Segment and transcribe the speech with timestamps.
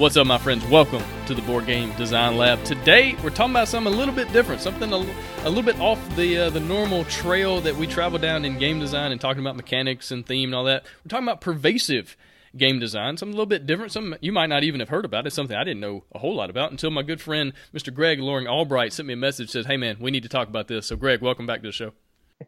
[0.00, 0.64] What's up, my friends?
[0.64, 2.64] Welcome to the Board Game Design Lab.
[2.64, 5.98] Today, we're talking about something a little bit different, something a, a little bit off
[6.16, 9.56] the uh, the normal trail that we travel down in game design and talking about
[9.56, 10.86] mechanics and theme and all that.
[11.04, 12.16] We're talking about pervasive
[12.56, 13.92] game design, something a little bit different.
[13.92, 15.26] Something you might not even have heard about.
[15.26, 17.92] It's something I didn't know a whole lot about until my good friend Mr.
[17.92, 19.50] Greg Loring Albright sent me a message.
[19.50, 21.72] Says, "Hey, man, we need to talk about this." So, Greg, welcome back to the
[21.72, 21.92] show.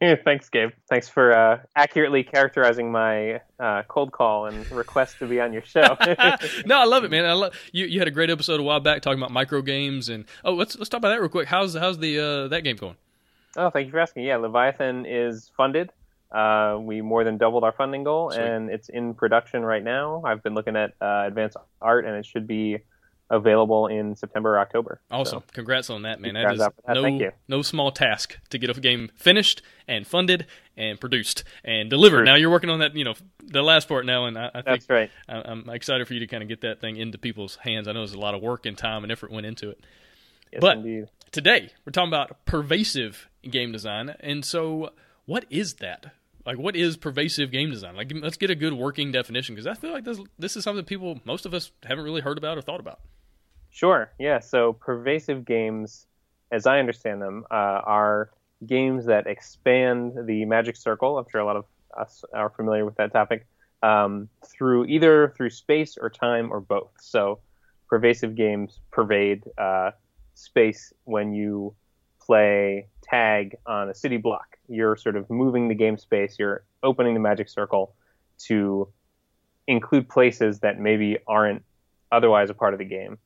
[0.24, 0.70] Thanks, Gabe.
[0.88, 5.62] Thanks for uh, accurately characterizing my uh, cold call and request to be on your
[5.62, 5.96] show.
[6.66, 7.24] no, I love it, man.
[7.26, 7.86] I love you.
[7.86, 10.78] You had a great episode a while back talking about micro games, and oh, let's
[10.78, 11.48] let's talk about that real quick.
[11.48, 12.96] How's how's the uh, that game going?
[13.56, 14.24] Oh, thank you for asking.
[14.24, 15.92] Yeah, Leviathan is funded.
[16.30, 18.42] Uh, we more than doubled our funding goal, Sweet.
[18.42, 20.22] and it's in production right now.
[20.24, 22.78] I've been looking at uh, advanced art, and it should be
[23.32, 25.00] available in September or October.
[25.10, 25.40] Awesome.
[25.40, 26.34] So, Congrats on that, man.
[26.34, 26.72] That is that.
[26.88, 27.32] no, Thank you.
[27.48, 32.24] no small task to get a game finished and funded and produced and delivered.
[32.26, 34.64] Now you're working on that, you know, the last part now, and I, I think
[34.66, 35.10] that's right.
[35.28, 37.88] I- I'm excited for you to kind of get that thing into people's hands.
[37.88, 39.80] I know there's a lot of work and time and effort went into it.
[40.52, 41.06] Yes, But- indeed.
[41.32, 44.14] Today, we're talking about pervasive game design.
[44.20, 44.90] And so,
[45.24, 46.12] what is that?
[46.44, 47.96] Like, what is pervasive game design?
[47.96, 50.84] Like, let's get a good working definition because I feel like this, this is something
[50.84, 53.00] people, most of us, haven't really heard about or thought about.
[53.72, 54.12] Sure.
[54.18, 54.38] Yeah.
[54.38, 56.06] So pervasive games,
[56.52, 58.30] as I understand them, uh, are
[58.64, 61.18] games that expand the magic circle.
[61.18, 61.64] I'm sure a lot of
[61.98, 63.46] us are familiar with that topic.
[63.82, 66.92] Um, through either through space or time or both.
[67.00, 67.40] So
[67.88, 69.90] pervasive games pervade uh,
[70.34, 71.74] space when you
[72.20, 74.58] play tag on a city block.
[74.68, 76.36] You're sort of moving the game space.
[76.38, 77.94] You're opening the magic circle
[78.46, 78.88] to
[79.66, 81.64] include places that maybe aren't
[82.12, 83.18] otherwise a part of the game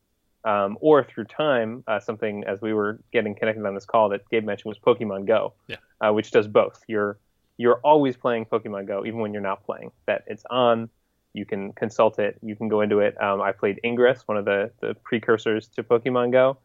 [0.46, 4.26] um, or through time, uh, something as we were getting connected on this call that
[4.30, 5.76] Gabe mentioned was Pokemon Go, Yeah.
[6.00, 6.82] uh, which does both.
[6.86, 7.18] You're
[7.58, 9.90] you're always playing Pokemon Go, even when you're not playing.
[10.06, 10.88] That it's on,
[11.32, 13.20] you can consult it, you can go into it.
[13.20, 16.58] Um, I played Ingress, one of the the precursors to Pokemon Go,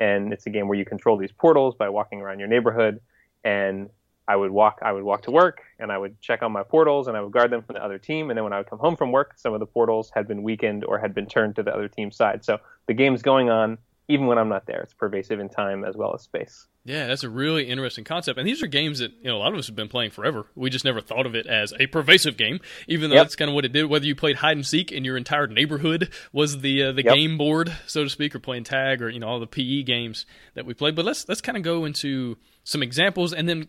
[0.00, 3.00] and it's a game where you control these portals by walking around your neighborhood.
[3.44, 3.90] And
[4.28, 7.06] I would walk, I would walk to work, and I would check on my portals,
[7.08, 8.30] and I would guard them from the other team.
[8.30, 10.42] And then when I would come home from work, some of the portals had been
[10.42, 12.44] weakened or had been turned to the other team's side.
[12.44, 13.78] So the game's going on
[14.08, 14.80] even when I'm not there.
[14.82, 16.66] It's pervasive in time as well as space.
[16.84, 18.38] Yeah, that's a really interesting concept.
[18.38, 20.46] And these are games that you know a lot of us have been playing forever.
[20.54, 23.24] We just never thought of it as a pervasive game, even though Yep.
[23.24, 23.86] that's kind of what it did.
[23.86, 27.14] Whether you played hide and seek and your entire neighborhood was the uh, the Yep.
[27.14, 30.26] game board, so to speak, or playing tag or you know all the PE games
[30.54, 30.94] that we played.
[30.94, 33.66] But let's let's kind of go into some examples and then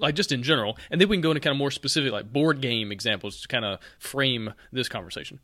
[0.00, 2.32] like just in general, and then we can go into kind of more specific like
[2.32, 5.38] board game examples to kind of frame this conversation.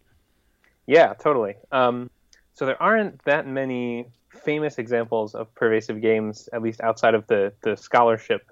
[0.87, 1.55] Yeah, totally.
[1.73, 2.11] Um,
[2.55, 4.07] so there aren't that many
[4.45, 8.51] famous examples of pervasive games, at least outside of the the scholarship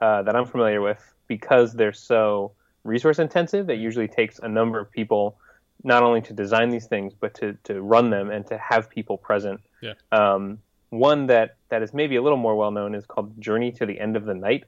[0.00, 2.52] uh, that I'm familiar with, because they're so
[2.84, 3.70] resource intensive.
[3.70, 5.38] It usually takes a number of people
[5.82, 9.18] not only to design these things, but to to run them and to have people
[9.18, 9.60] present.
[9.82, 9.94] Yeah.
[10.12, 10.58] Um,
[10.90, 13.98] one that that is maybe a little more well known is called Journey to the
[13.98, 14.64] End of the Night,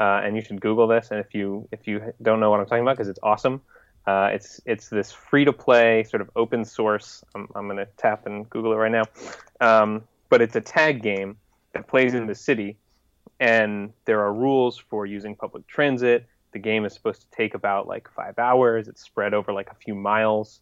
[0.00, 1.10] uh, and you should Google this.
[1.10, 3.60] And if you if you don't know what I'm talking about, because it's awesome.
[4.06, 7.24] Uh, it's it's this free to play sort of open source.
[7.34, 9.04] I'm, I'm going to tap and Google it right now.
[9.60, 11.36] Um, but it's a tag game
[11.72, 12.76] that plays in the city,
[13.40, 16.26] and there are rules for using public transit.
[16.52, 18.88] The game is supposed to take about like five hours.
[18.88, 20.60] It's spread over like a few miles.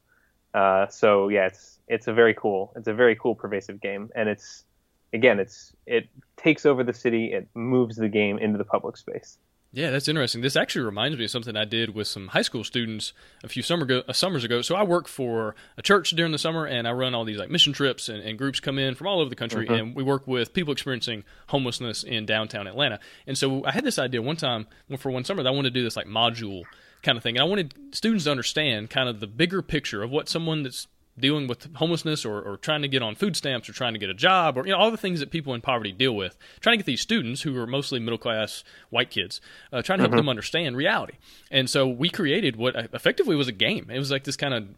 [0.55, 4.29] Uh, so yeah, it's it's a very cool it's a very cool pervasive game, and
[4.29, 4.65] it's
[5.13, 7.33] again it's it takes over the city.
[7.33, 9.39] It moves the game into the public space.
[9.75, 10.43] Yeah, that's interesting.
[10.43, 13.63] This actually reminds me of something I did with some high school students a few
[13.63, 14.61] summer ago, uh, summers ago.
[14.61, 17.49] So I work for a church during the summer, and I run all these like
[17.49, 20.27] mission trips, and, and groups come in from all over the country, and we work
[20.27, 23.01] with people experiencing homelessness in downtown Atlanta.
[23.27, 24.67] And so I had this idea one time
[24.99, 26.65] for one summer that I wanted to do this like module
[27.03, 30.11] kind of thing, and I wanted students to understand kind of the bigger picture of
[30.11, 30.87] what someone that's
[31.19, 34.09] dealing with homelessness or, or trying to get on food stamps or trying to get
[34.09, 36.75] a job or you know all the things that people in poverty deal with trying
[36.75, 39.41] to get these students who are mostly middle class white kids
[39.73, 41.15] uh, trying to help them understand reality.
[41.51, 43.91] And so we created what effectively was a game.
[43.91, 44.69] It was like this kind of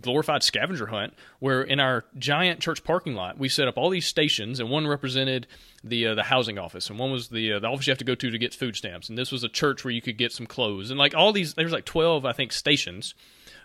[0.00, 4.06] glorified scavenger hunt where in our giant church parking lot we set up all these
[4.06, 5.46] stations and one represented
[5.84, 8.04] the uh, the housing office and one was the uh, the office you have to
[8.04, 9.08] go to to get food stamps.
[9.08, 11.54] And this was a church where you could get some clothes and like all these
[11.54, 13.14] there was like 12 I think stations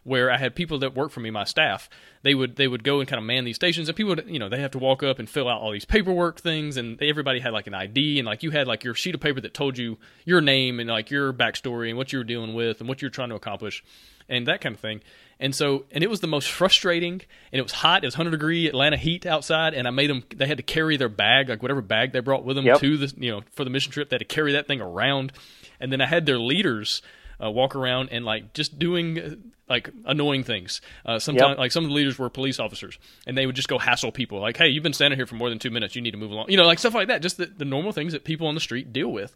[0.03, 1.89] where I had people that work for me, my staff.
[2.23, 4.39] They would they would go and kind of man these stations, and people would you
[4.39, 7.39] know they have to walk up and fill out all these paperwork things, and everybody
[7.39, 9.77] had like an ID, and like you had like your sheet of paper that told
[9.77, 13.01] you your name and like your backstory and what you were dealing with and what
[13.01, 13.83] you're trying to accomplish,
[14.27, 15.01] and that kind of thing.
[15.39, 17.13] And so, and it was the most frustrating,
[17.51, 18.03] and it was hot.
[18.03, 20.23] It was 100 degree Atlanta heat outside, and I made them.
[20.35, 22.79] They had to carry their bag, like whatever bag they brought with them Yep.
[22.79, 24.09] to the, you know, for the mission trip.
[24.09, 25.33] They had to carry that thing around,
[25.79, 27.03] and then I had their leaders
[27.43, 29.35] uh, walk around and like just doing uh,
[29.69, 30.81] like annoying things.
[31.05, 31.57] Uh, sometimes, Yep.
[31.57, 34.39] like some of the leaders were police officers, and they would just go hassle people,
[34.39, 35.95] like, "Hey, you've been standing here for more than two minutes.
[35.95, 37.21] You need to move along." You know, like stuff like that.
[37.21, 39.35] Just the, the normal things that people on the street deal with.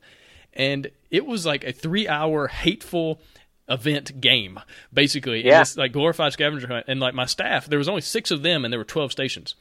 [0.53, 3.21] And it was like a three-hour hateful
[3.69, 4.59] event game,
[4.94, 5.45] basically.
[5.45, 5.59] Yeah.
[5.59, 6.86] this, like glorified scavenger hunt.
[6.89, 9.56] And like my staff, there was only six of them, and there were twelve stations.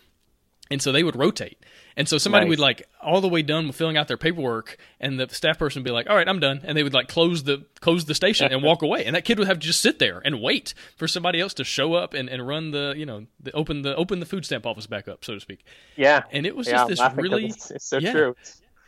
[0.70, 1.58] And so they would rotate.
[2.00, 2.52] And so somebody Nice.
[2.52, 5.82] would like all the way done with filling out their paperwork and the staff person
[5.82, 8.14] would be like, All right, I'm done and they would like close the close the
[8.14, 9.04] station and walk away.
[9.04, 11.64] And that kid would have to just sit there and wait for somebody else to
[11.64, 14.64] show up and, and run the you know, the open the open the food stamp
[14.64, 15.62] office back up, so to speak.
[15.94, 16.22] Yeah.
[16.30, 18.12] And it was yeah, just this really it's, it's so yeah.
[18.12, 18.36] true.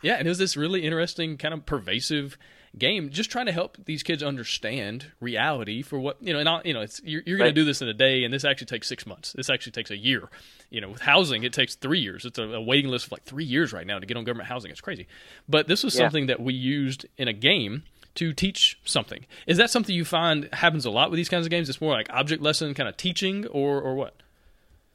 [0.00, 2.38] yeah, and it was this really interesting, kind of pervasive
[2.78, 6.38] game, just trying to help these kids understand reality for what you know.
[6.38, 8.32] And I, you know, it's you're, you're going to do this in a day, and
[8.32, 9.32] this actually takes six months.
[9.32, 10.28] This actually takes a year.
[10.70, 12.24] You know, with housing, it takes three years.
[12.24, 14.48] It's a, a waiting list of like three years right now to get on government
[14.48, 14.70] housing.
[14.70, 15.06] It's crazy.
[15.48, 16.06] But this was Yeah.
[16.06, 17.82] something that we used in a game
[18.14, 19.24] to teach something.
[19.46, 21.68] Is that something you find happens a lot with these kinds of games?
[21.68, 24.14] It's more like object lesson kind of teaching, or or what?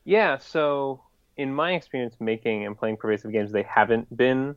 [0.03, 1.01] Yeah, so
[1.35, 4.55] in my experience making and playing pervasive games, they haven't been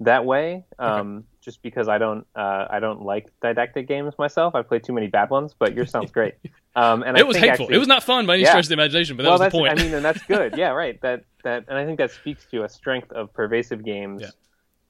[0.00, 0.64] that way.
[0.78, 4.54] Um, Just because I don't, uh, I don't like didactic games myself.
[4.54, 5.54] I play too many bad ones.
[5.58, 6.34] But yours sounds great.
[6.76, 7.64] Um, and I it was think hateful.
[7.64, 8.50] actually- it was not fun by any Yeah.
[8.50, 9.72] stretch of the imagination, but that well, was the point.
[9.72, 10.54] I mean, and that's good.
[10.56, 11.00] Yeah, right.
[11.00, 14.22] That that, and I think that speaks to a strength of pervasive games.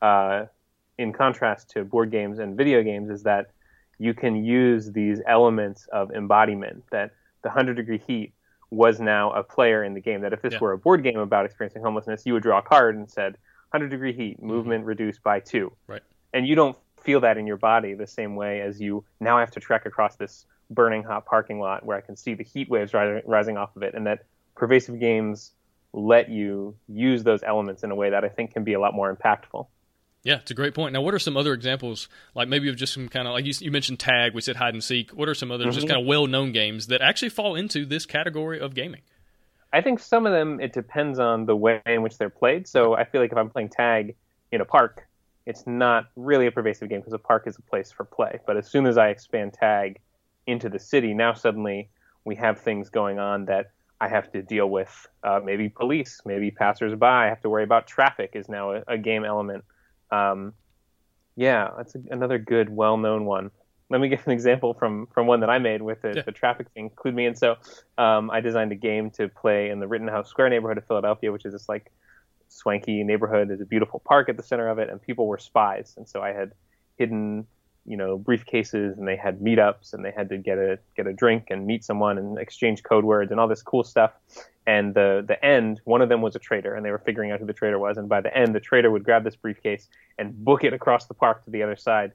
[0.02, 0.44] Uh,
[0.98, 3.52] in contrast to board games and video games, is that
[3.98, 6.84] you can use these elements of embodiment.
[6.92, 7.12] That
[7.42, 8.34] the hundred degree heat
[8.68, 10.20] was now a player in the game.
[10.20, 10.58] That if this Yeah.
[10.60, 13.38] were a board game about experiencing homelessness, you would draw a card and said
[13.72, 15.68] hundred degree heat, movement reduced by two.
[15.70, 15.92] Mm-hmm.
[15.92, 16.02] Right.
[16.32, 19.50] And you don't feel that in your body the same way as you now have
[19.52, 22.94] to trek across this burning hot parking lot where I can see the heat waves
[22.94, 24.24] rising, rising off of it, and that
[24.54, 25.52] pervasive games
[25.92, 28.94] let you use those elements in a way that I think can be a lot
[28.94, 29.66] more impactful.
[30.22, 30.92] Yeah, it's a great point.
[30.92, 33.54] Now, what are some other examples, like maybe of just some kind of like you,
[33.58, 35.10] you mentioned tag, we said hide and seek.
[35.12, 35.88] What are some other just Mhm.
[35.88, 39.00] kind of well-known games that actually fall into this category of gaming?
[39.72, 42.68] I think some of them it depends on the way in which they're played.
[42.68, 44.14] So I feel like if I'm playing tag
[44.52, 45.08] in a park,
[45.46, 48.38] it's not really a pervasive game because a park is a place for play.
[48.46, 50.00] But as soon as I expand tag
[50.46, 51.88] into the city, now suddenly
[52.24, 53.70] we have things going on that
[54.00, 55.06] I have to deal with.
[55.22, 57.04] Uh, maybe police, maybe passersby.
[57.04, 59.64] I have to worry about traffic is now a, a game element.
[60.10, 60.54] Um,
[61.36, 63.50] yeah, that's a, another good, well-known one.
[63.88, 66.22] Let me give an example from from one that I made with the, Yeah.
[66.22, 66.84] the traffic thing.
[66.84, 67.56] Include me, and so
[67.98, 71.44] um, I designed a game to play in the Rittenhouse Square neighborhood of Philadelphia, which
[71.44, 71.90] is this like
[72.50, 73.48] swanky neighborhood.
[73.48, 76.20] There's a beautiful park at the center of it, and people were spies, and so
[76.20, 76.52] I had
[76.98, 77.46] hidden,
[77.86, 81.12] you know, briefcases, and they had meetups, and they had to get a get a
[81.12, 84.12] drink and meet someone and exchange code words and all this cool stuff.
[84.66, 87.40] And the the end, one of them was a traitor, and they were figuring out
[87.40, 87.96] who the traitor was.
[87.96, 89.88] And by the end, the traitor would grab this briefcase
[90.18, 92.12] and book it across the park to the other side.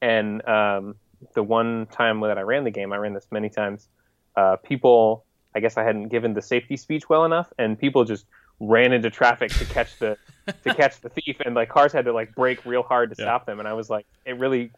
[0.00, 0.94] And um,
[1.34, 3.88] the one time that I ran the game, I ran this many times.
[4.36, 5.24] Uh, people,
[5.54, 8.24] I guess I hadn't given the safety speech well enough, and people just
[8.60, 10.16] ran into traffic to catch the
[10.64, 13.26] to catch the thief, and like cars had to like brake real hard to Yeah.
[13.26, 13.58] stop them.
[13.60, 14.72] And I was like, it really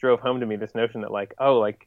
[0.00, 1.86] drove home to me this notion that like, oh, like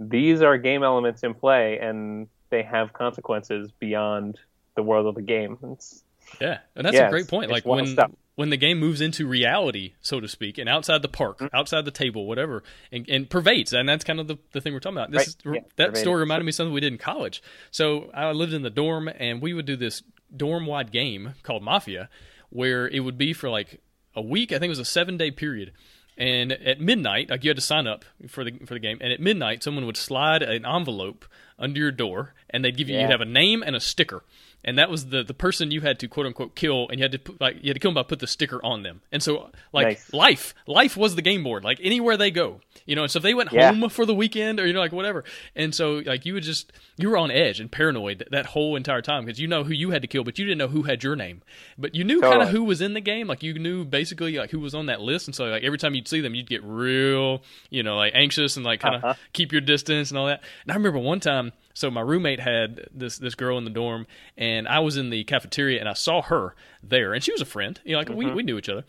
[0.00, 4.38] these are game elements in play, and they have consequences beyond
[4.76, 5.56] the world of the game.
[5.72, 6.02] It's,
[6.40, 7.50] Yeah, and that's Yeah, a great point.
[7.50, 8.10] Like when stuff.
[8.34, 11.54] when the game moves into reality, so to speak, and outside the park, Mm-hmm.
[11.56, 14.80] outside the table, whatever, and, and pervades, and that's kind of the, the thing we're
[14.80, 15.12] talking about.
[15.12, 15.28] This Right.
[15.28, 15.96] is, Yeah, that pervaded.
[16.00, 17.40] story reminded me of something we did in college.
[17.70, 20.02] So I lived in the dorm, and we would do this
[20.36, 22.08] dorm wide game called Mafia,
[22.50, 23.80] where it would be for like
[24.14, 24.50] a week.
[24.52, 25.72] I think it was a seven day period.
[26.16, 29.12] And at midnight, like you had to sign up for the for the game, and
[29.12, 31.24] at midnight, someone would slide an envelope
[31.58, 33.02] under your door, and they'd give you Yeah.
[33.02, 34.22] you'd have a name and a sticker,
[34.64, 37.12] and that was the the person you had to quote unquote kill, and you had
[37.12, 39.22] to put, like you had to kill them by put the sticker on them, and
[39.22, 40.12] so like Nice.
[40.12, 43.02] life life was the game board, like anywhere they go, you know.
[43.02, 43.70] And so if they went Yeah.
[43.70, 46.72] home for the weekend, or you know like whatever, and so like you would just
[46.96, 49.72] you were on edge and paranoid that, that whole entire time because you know who
[49.72, 51.42] you had to kill, but you didn't know who had your name,
[51.78, 54.50] but you knew kind of who was in the game, like you knew basically like
[54.50, 56.62] who was on that list, and so like every time you'd see them, you'd get
[56.64, 59.14] real you know like anxious and like kind of Uh-huh.
[59.32, 60.42] keep your distance and all that.
[60.62, 64.06] And I remember one time, so my roommate had this this girl in the dorm,
[64.36, 67.46] and I was in the cafeteria, and I saw her there, and she was a
[67.46, 67.78] friend.
[67.84, 68.84] You know, like we we knew each other.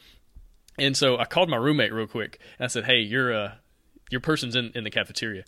[0.77, 3.51] And so I called my roommate real quick, and I said, "Hey, you're uh,
[4.09, 5.43] your person's in in the cafeteria."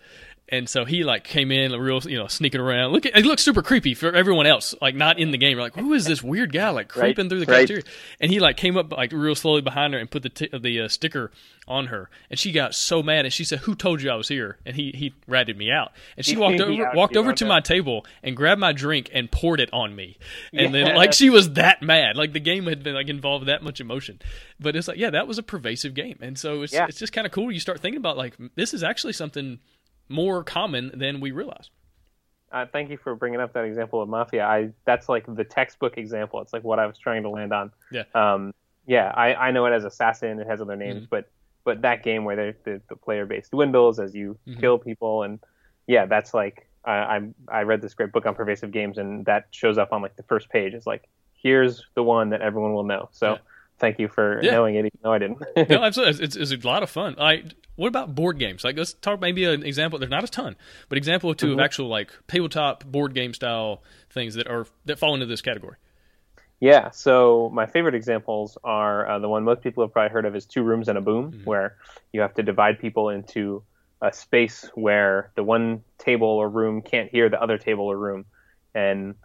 [0.49, 2.93] and so he like came in real you know sneaking around.
[2.93, 5.57] Look he looked super creepy for everyone else like not in the game.
[5.57, 7.57] You're like who is this weird guy like creeping Right, through the right.
[7.67, 7.83] cafeteria?
[8.21, 10.81] And he like came up like real slowly behind her and put the t- the
[10.83, 11.31] uh, sticker
[11.67, 12.09] on her.
[12.29, 14.57] And she got so mad and she said who told you I was here?
[14.65, 15.91] And he he ratted me out.
[16.15, 17.49] And she He- walked over walked over to okay.
[17.49, 20.17] my table and grabbed my drink and poured it on me.
[20.53, 22.15] And then like she was that mad.
[22.15, 24.21] Like the game had been like involved that much emotion.
[24.61, 26.19] But it's like yeah that was a pervasive game.
[26.21, 26.85] And so it's Yeah.
[26.87, 27.51] it's just kind of cool.
[27.51, 29.59] You start thinking about like this is actually something
[30.09, 31.69] more common than we realize.
[32.51, 34.45] Uh, thank you for bringing up that example of Mafia.
[34.45, 36.41] I that's like the textbook example.
[36.41, 37.71] It's like what I was trying to land on.
[37.91, 38.03] Yeah.
[38.15, 38.53] Um,
[38.85, 40.39] yeah, I, I know it as Assassin.
[40.39, 41.09] It has other names, Mhm.
[41.09, 41.29] but
[41.65, 44.59] but that game where the the, player base dwindles as you Mhm.
[44.61, 45.39] kill people, and
[45.87, 49.47] yeah, that's like I I I read this great book on pervasive games, and that
[49.51, 50.73] shows up on like the first page.
[50.73, 53.09] It's like here's the one that everyone will know.
[53.11, 53.33] So.
[53.33, 53.37] Yeah.
[53.79, 54.51] Thank you for Yeah.
[54.51, 55.39] knowing it, even though I didn't.
[55.69, 57.15] no, absolutely, it's, it's, a lot of fun.
[57.17, 58.63] Like, what about board games?
[58.63, 59.99] Like, let's talk maybe an example.
[59.99, 60.55] There's not a ton,
[60.89, 61.63] but example of 2 of Mhm.
[61.63, 65.75] actual like tabletop board game style things that are that fall into this category.
[66.59, 70.35] Yeah, so my favorite examples are uh, the one most people have probably heard of
[70.35, 71.45] is Two Rooms and a Boom, Mhm.
[71.45, 71.75] where
[72.11, 73.61] you have to divide people into
[74.01, 78.25] a space where the one table or room can't hear the other table or room.
[78.73, 79.15] And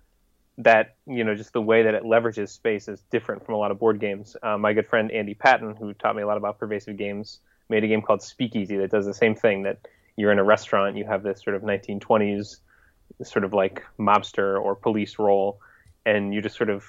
[0.59, 3.71] that, you know, just the way that it leverages space is different from a lot
[3.71, 4.37] of board games.
[4.43, 7.85] Uh, my good friend Andy Patton, who taught me a lot about pervasive games, made
[7.85, 9.79] a game called Speakeasy that does the same thing that
[10.17, 12.59] you're in a restaurant, you have this sort of 1920s
[13.23, 15.61] sort of like mobster or police role,
[16.05, 16.85] and you just sort of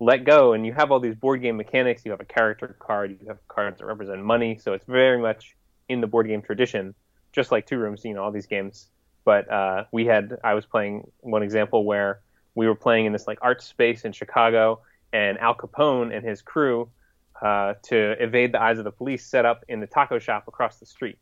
[0.00, 3.16] let go and you have all these board game mechanics you have a character card
[3.20, 5.54] you have cards that represent money so it's very much
[5.90, 6.94] in the board game tradition
[7.32, 8.88] just like two rooms you know all these games
[9.24, 12.20] but uh, we had i was playing one example where
[12.60, 14.80] we were playing in this like art space in chicago
[15.12, 16.88] and al capone and his crew
[17.42, 20.78] uh, to evade the eyes of the police set up in the taco shop across
[20.78, 21.18] the street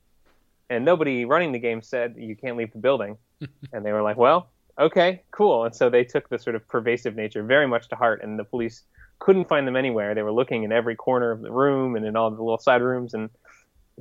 [0.68, 3.16] and nobody running the game said you can't leave the building
[3.73, 5.64] and they were like well okay, cool.
[5.64, 8.45] And so they took the sort of pervasive nature very much to heart, and the
[8.45, 8.85] police
[9.18, 10.14] couldn't find them anywhere.
[10.14, 12.83] They were looking in every corner of the room and in all the little side
[12.83, 13.30] rooms, and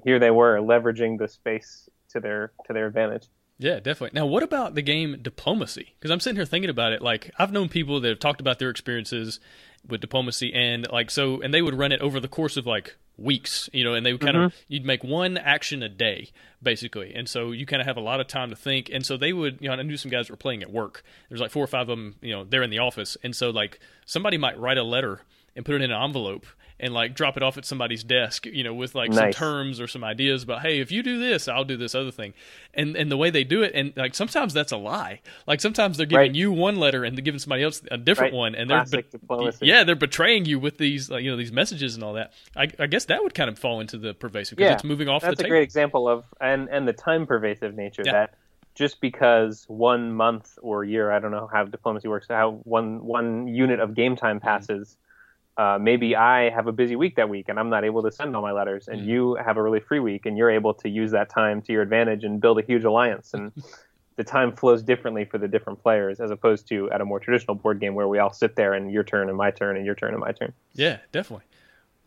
[0.04, 3.28] here they were leveraging the space to their to their advantage.
[3.60, 4.18] Yeah, definitely.
[4.20, 5.96] Now, what about the game Diplomacy?
[5.98, 7.02] Because I'm sitting here thinking about it.
[7.02, 9.40] Like, I've known people that have talked about their experiences
[9.88, 12.96] with Diplomacy, and like so, and they would run it over the course of like
[13.18, 14.74] weeks, you know, and they would kind of mm-hmm.
[14.74, 16.30] you'd make one action a day
[16.62, 19.16] basically, and so you kind of have a lot of time to think, and so
[19.16, 21.04] they would, you know, I knew some guys were playing at work.
[21.30, 23.50] There's like four or five of them, you know, they're in the office, and so
[23.50, 25.22] like somebody might write a letter
[25.58, 26.46] and put it in an envelope
[26.80, 29.88] and like drop it off at somebody's desk, you know, with like some terms or
[29.88, 32.36] some ideas about, hey, if you do this, I'll do this other thing.
[32.76, 35.22] And and the way they do it, and like sometimes that's a lie.
[35.48, 36.36] Like sometimes they're giving Right.
[36.36, 38.38] you one letter and they're giving somebody else a different Right.
[38.38, 39.66] one, and they're diplomacy.
[39.66, 42.32] yeah, they're betraying you with these like, you know these messages and all that.
[42.56, 45.10] I, I guess that would kind of fall into the pervasive because Yeah, it's moving
[45.10, 45.50] off That's the a table.
[45.56, 48.12] great example of and and the time pervasive nature Yeah.
[48.12, 48.36] that
[48.76, 53.48] just because one month or year, I don't know how diplomacy works, how one one
[53.48, 54.84] unit of game time Mm-hmm.
[55.58, 58.36] Uh, maybe I have a busy week that week and I'm not able to send
[58.36, 59.06] all my letters, and Mhm.
[59.08, 61.82] you have a really free week and you're able to use that time to your
[61.82, 63.34] advantage and build a huge alliance.
[63.34, 63.52] And
[64.18, 67.56] the time flows differently for the different players as opposed to at a more traditional
[67.56, 69.96] board game where we all sit there and your turn and my turn and your
[69.96, 70.54] turn and my turn.
[70.74, 71.46] Yeah, definitely.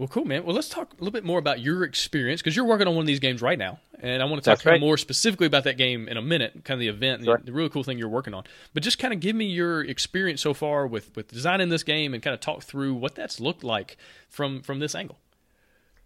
[0.00, 0.46] Well, cool, man.
[0.46, 3.02] Well, let's talk a little bit more about your experience because you're working on one
[3.02, 4.86] of these games right now, and I want to talk That's kind of right.
[4.86, 7.36] more specifically about that game in a minute, kind of the event, Sure.
[7.36, 8.44] the, the really cool thing you're working on.
[8.72, 12.14] But just kind of give me your experience so far with with designing this game,
[12.14, 13.98] and kind of talk through what that's looked like
[14.30, 15.18] from from this angle.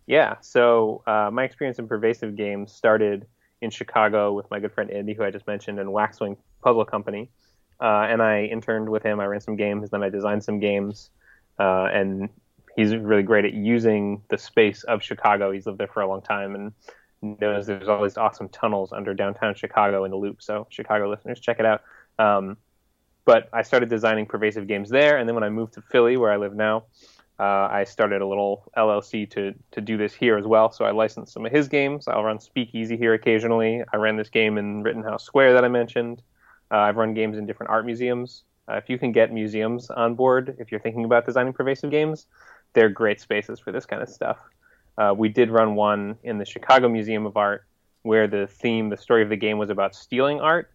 [0.07, 0.39] Yeah.
[0.41, 3.29] So uh, my experience in pervasive games started
[3.61, 7.31] in Chicago with my good friend Andy, who I just mentioned, and Waxwing Puzzle Company.
[7.81, 9.21] Uh, and I interned with him.
[9.21, 11.11] I ran some games, then I designed some games.
[11.61, 12.29] Uh, and
[12.77, 15.51] he's really great at using the space of Chicago.
[15.51, 16.73] He's lived there for a long time and
[17.41, 20.43] knows there's all these awesome tunnels under downtown Chicago in the loop.
[20.43, 21.83] So Chicago listeners, check it out.
[22.19, 22.57] Um,
[23.25, 26.31] but I started designing pervasive games there, and then when I moved to Philly, where
[26.31, 26.85] I live now,
[27.41, 30.71] uh, I started a little LLC to to do this here as well.
[30.71, 32.07] So I licensed some of his games.
[32.07, 33.83] I'll run Speakeasy here occasionally.
[33.93, 36.23] I ran this game in Rittenhouse Square that I mentioned.
[36.71, 38.45] Uh, I've run games in different art museums.
[38.69, 42.27] Uh, if you can get museums on board, if you're thinking about designing pervasive games,
[42.75, 44.37] they're great spaces for this kind of stuff.
[44.99, 47.65] Uh, we did run one in the Chicago Museum of Art
[48.03, 50.71] where the theme, the story of the game was about stealing art.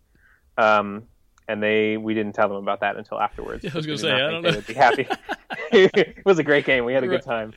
[0.58, 1.03] Um,
[1.48, 3.63] and they, we didn't tell them about that until afterwards.
[3.63, 5.08] Yeah, I was gonna say, I don't They would be happy.
[5.72, 6.86] it was a great game.
[6.86, 7.15] We had a Right.
[7.22, 7.53] good time,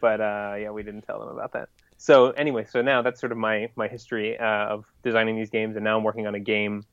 [0.00, 1.68] but uh, yeah, we didn't tell them about that.
[1.96, 5.76] So anyway, so now that's sort of my my history uh, of designing these games,
[5.76, 6.84] and now I'm working on a game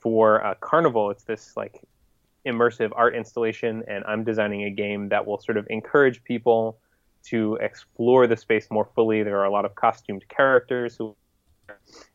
[0.00, 1.10] for uh, Carnival.
[1.10, 1.80] It's this like
[2.46, 6.78] immersive art installation, and I'm designing a game that will sort of encourage people
[7.24, 9.22] to explore the space more fully.
[9.22, 11.16] There are a lot of costumed characters who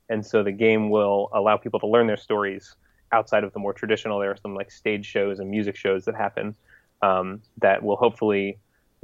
[0.10, 2.76] and so the game will allow people to learn their stories
[3.12, 4.20] outside of the more traditional.
[4.20, 6.56] There are some like stage shows and music shows that happen
[7.02, 8.58] um, that will hopefully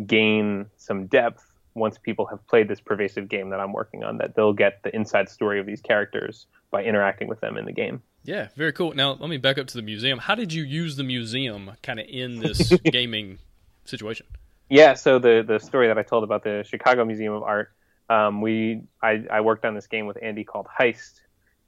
[0.05, 4.17] gain some depth once people have played this pervasive game that I'm working on.
[4.17, 7.72] That they'll get the inside story of these characters by interacting with them in the
[7.72, 8.01] game.
[8.25, 8.94] Yeah, very cool.
[8.94, 10.20] Now let me back up to the museum.
[10.20, 13.38] How did you use the museum kind of in this gaming
[13.86, 14.25] situation?
[14.70, 17.72] Yeah, so the the story that I told about the Chicago Museum of Art,
[18.10, 21.22] um, we I, I, worked on this game with Andy called Heist,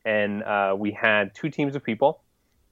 [0.04, 2.24] and uh, we had two teams of people,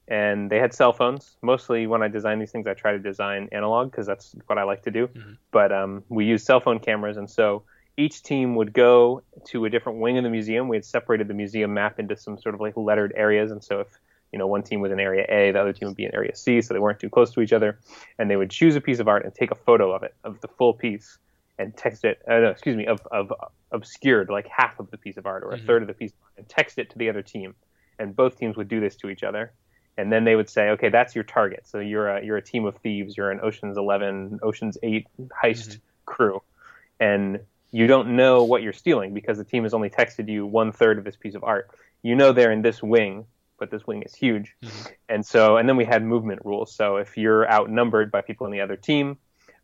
[0.08, 1.38] and they had cell phones.
[1.44, 4.64] Mostly when I design these things, I try to design analog because that's what I
[4.64, 5.08] like to do.
[5.08, 5.34] Mm-hmm.
[5.52, 7.64] But um, we use cell phone cameras, and so
[7.98, 10.68] each team would go to a different wing of the museum.
[10.68, 13.80] We had separated the museum map into some sort of like lettered areas, and so
[13.82, 13.88] if
[14.32, 16.36] you know one team was in area A, the other team would be in area
[16.36, 17.80] C, so they weren't too close to each other.
[18.20, 20.42] And they would choose a piece of art and take a photo of it, of
[20.42, 21.18] the full piece,
[21.58, 22.22] and text it.
[22.28, 23.32] Uh, no, excuse me, of, of
[23.72, 25.66] obscured like half of the piece of art or a mm-hmm.
[25.66, 27.56] third of the piece, and text it to the other team.
[27.98, 29.54] And both teams would do this to each other.
[29.98, 31.66] And then they would say, okay, that's your target.
[31.66, 33.16] So you're a you're a team of thieves.
[33.16, 35.80] You're an Ocean's Eleven, Ocean's Eight heist mm-hmm.
[36.06, 36.42] crew,
[37.00, 37.40] and
[37.76, 40.98] you don't know what you're stealing because the team has only texted you one third
[40.98, 41.70] of this piece of art.
[42.04, 43.26] You know they're in this wing,
[43.60, 44.56] but this wing is huge.
[44.64, 44.94] Mm-hmm.
[45.10, 46.74] And so, and then we had movement rules.
[46.74, 49.18] So if you're outnumbered by people on the other team,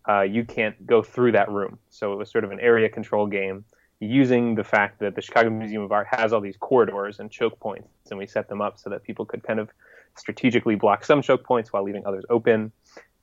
[0.10, 1.80] uh, you can't go through that room.
[1.90, 3.64] So it was sort of an area control game
[4.02, 7.58] using the fact that the Chicago Museum of Art has all these corridors and choke
[7.62, 9.70] points, and we set them up so that people could kind of
[10.18, 12.74] strategically block some choke points while leaving others open.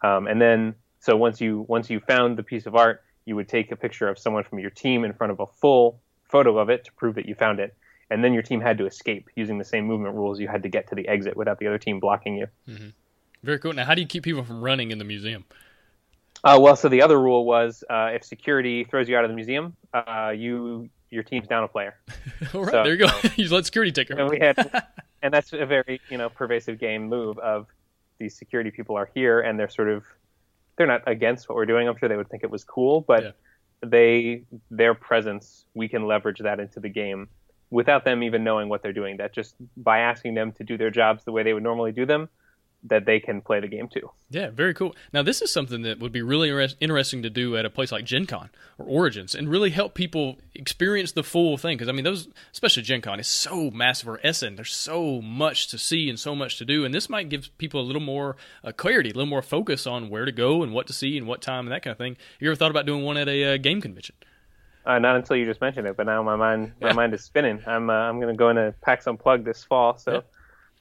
[0.03, 3.49] Um, and then, so once you once you found the piece of art, you would
[3.49, 6.71] take a picture of someone from your team in front of a full photo of
[6.71, 7.77] it to prove that you found it.
[8.11, 10.41] And then your team had to escape using the same movement rules.
[10.41, 12.47] You had to get to the exit without the other team blocking you.
[12.67, 12.89] Mm-hmm.
[13.43, 13.75] Very cool.
[13.75, 15.45] Now, how do you keep people from running in the museum?
[16.43, 19.37] Uh, well, so the other rule was uh, if security throws you out of the
[19.37, 21.97] museum, uh, you your team's down a player.
[22.55, 23.09] All right, so, there you go.
[23.37, 24.19] you let security take care.
[24.19, 24.57] And we had,
[25.23, 27.67] and that's a very you know pervasive game move of
[28.19, 30.05] these security people are here and they're sort of
[30.79, 31.89] they're not against what we're doing.
[31.89, 33.31] I'm sure they would think it was cool, but yeah.
[33.85, 37.29] they their presence we can leverage that into the game
[37.71, 39.19] without them even knowing what they're doing.
[39.19, 42.07] That just by asking them to do their jobs the way they would normally do
[42.07, 42.29] them,
[42.85, 44.11] that they can play the game too.
[44.31, 44.95] Yeah, very cool.
[45.13, 48.05] Now, this is something that would be really interesting to do at a place like
[48.05, 51.77] Gen Con or Origins and really help people experience the full thing.
[51.77, 55.69] Because, I mean, those, especially Gen Con, is so massive, or Essen, there's so much
[55.69, 56.85] to see and so much to do.
[56.85, 60.09] And this might give people a little more uh, clarity, a little more focus on
[60.09, 62.17] where to go and what to see and what time and that kind of thing.
[62.39, 64.15] You ever thought about doing one at a uh, game convention?
[64.87, 67.63] Uh, not until you just mentioned it, but now my mind my mind is spinning.
[67.67, 70.13] I'm uh, I'm going to go into PAX Unplugged this fall, so.
[70.13, 70.21] Yeah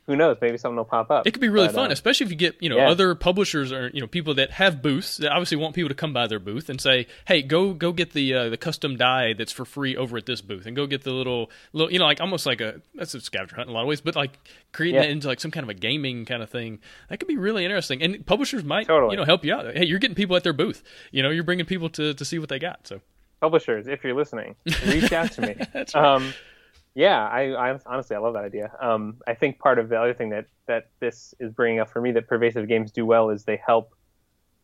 [0.07, 0.37] who knows?
[0.41, 1.27] Maybe something will pop up.
[1.27, 2.89] It could be really but, fun, um, especially if you get you know yeah.
[2.89, 6.13] other publishers or you know people that have booths that obviously want people to come
[6.13, 9.51] by their booth and say, hey, go go get the uh, the custom die that's
[9.51, 12.21] for free over at this booth, and go get the little little you know like
[12.21, 14.39] almost like a that's a scavenger hunt in a lot of ways, but like
[14.71, 15.07] creating yeah.
[15.07, 17.65] it into like some kind of a gaming kind of thing that could be really
[17.65, 19.11] interesting, and publishers might totally.
[19.11, 19.75] you know help you out.
[19.75, 22.39] Hey, you're getting people at their booth, you know, you're bringing people to to see
[22.39, 22.87] what they got.
[22.87, 23.01] So
[23.41, 25.55] publishers, if you're listening, reach out to me.
[25.73, 26.15] That's right.
[26.15, 26.33] Um,
[26.97, 28.71] yeah, I, I, honestly I love that idea.
[28.81, 32.01] Um, I think part of the other thing that that this is bringing up for
[32.01, 33.93] me that pervasive games do well is they help,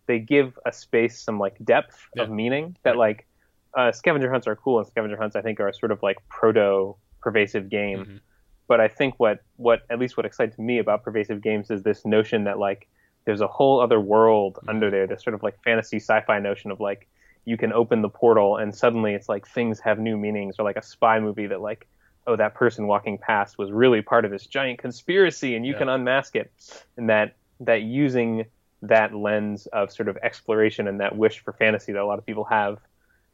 [0.07, 2.23] they give a space some like depth yeah.
[2.23, 3.27] of meaning that like
[3.77, 6.95] uh, scavenger hunts are cool and scavenger hunts I think are sort of like proto
[7.21, 7.99] pervasive game.
[7.99, 8.17] Mm-hmm.
[8.67, 12.03] But I think what what at least what excites me about pervasive games is this
[12.03, 12.87] notion that like
[13.25, 14.69] there's a whole other world mm-hmm.
[14.69, 15.05] under there.
[15.05, 17.07] This sort of like fantasy sci-fi notion of like
[17.45, 20.77] you can open the portal and suddenly it's like things have new meanings or like
[20.77, 21.87] a spy movie that like
[22.27, 25.79] oh, that person walking past was really part of this giant conspiracy, and you yeah.
[25.79, 26.51] can unmask it.
[26.97, 28.45] And that that using
[28.81, 32.25] that lens of sort of exploration and that wish for fantasy that a lot of
[32.25, 32.79] people have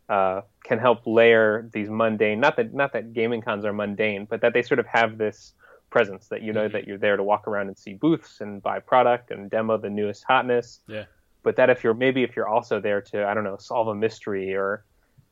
[0.08, 2.40] uh, can help layer these mundane.
[2.40, 5.54] Not that not that gaming cons are mundane, but that they sort of have this
[5.90, 6.74] presence that you know mm-hmm.
[6.74, 9.90] that you're there to walk around and see booths and buy product and demo the
[9.90, 10.80] newest hotness.
[10.88, 11.06] Yeah.
[11.42, 13.96] But that if you're maybe if you're also there to I don't know solve a
[13.96, 14.84] mystery or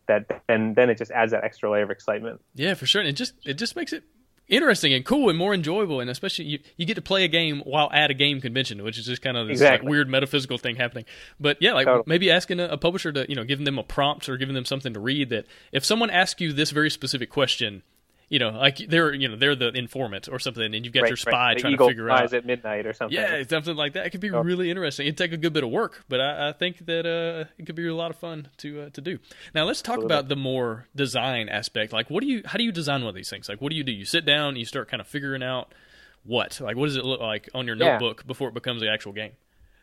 [0.07, 2.41] that and then it just adds that extra layer of excitement.
[2.55, 3.01] Yeah, for sure.
[3.01, 4.03] And it just it just makes it
[4.47, 7.59] interesting and cool and more enjoyable and especially you, you get to play a game
[7.65, 9.85] while at a game convention which is just kind of this exactly.
[9.85, 11.03] like, weird metaphysical thing happening
[11.37, 12.05] but yeah like totally.
[12.07, 14.63] maybe asking a, a, publisher to you know giving them a prompt or giving them
[14.63, 17.83] something to read that if someone asks you this very specific question
[18.29, 21.09] you know, like they're you know they're the informant or something, and you've got right,
[21.09, 21.57] your spy right.
[21.57, 23.17] trying Eagle to figure out at midnight or something.
[23.17, 24.05] Yeah, something like that.
[24.05, 24.41] It could be oh.
[24.41, 25.07] really interesting.
[25.07, 27.75] It'd take a good bit of work, but I, I think that uh, it could
[27.75, 29.19] be a lot of fun to uh, to do.
[29.55, 30.15] Now let's talk Absolutely.
[30.15, 31.93] about the more design aspect.
[31.93, 32.41] Like, what do you?
[32.45, 33.47] How do you design one of these things?
[33.47, 33.93] Like, what do you do?
[33.93, 35.73] You sit down, you start kind of figuring out
[36.25, 38.27] what, like, what does it look like on your notebook yeah.
[38.27, 39.31] before it becomes the actual game?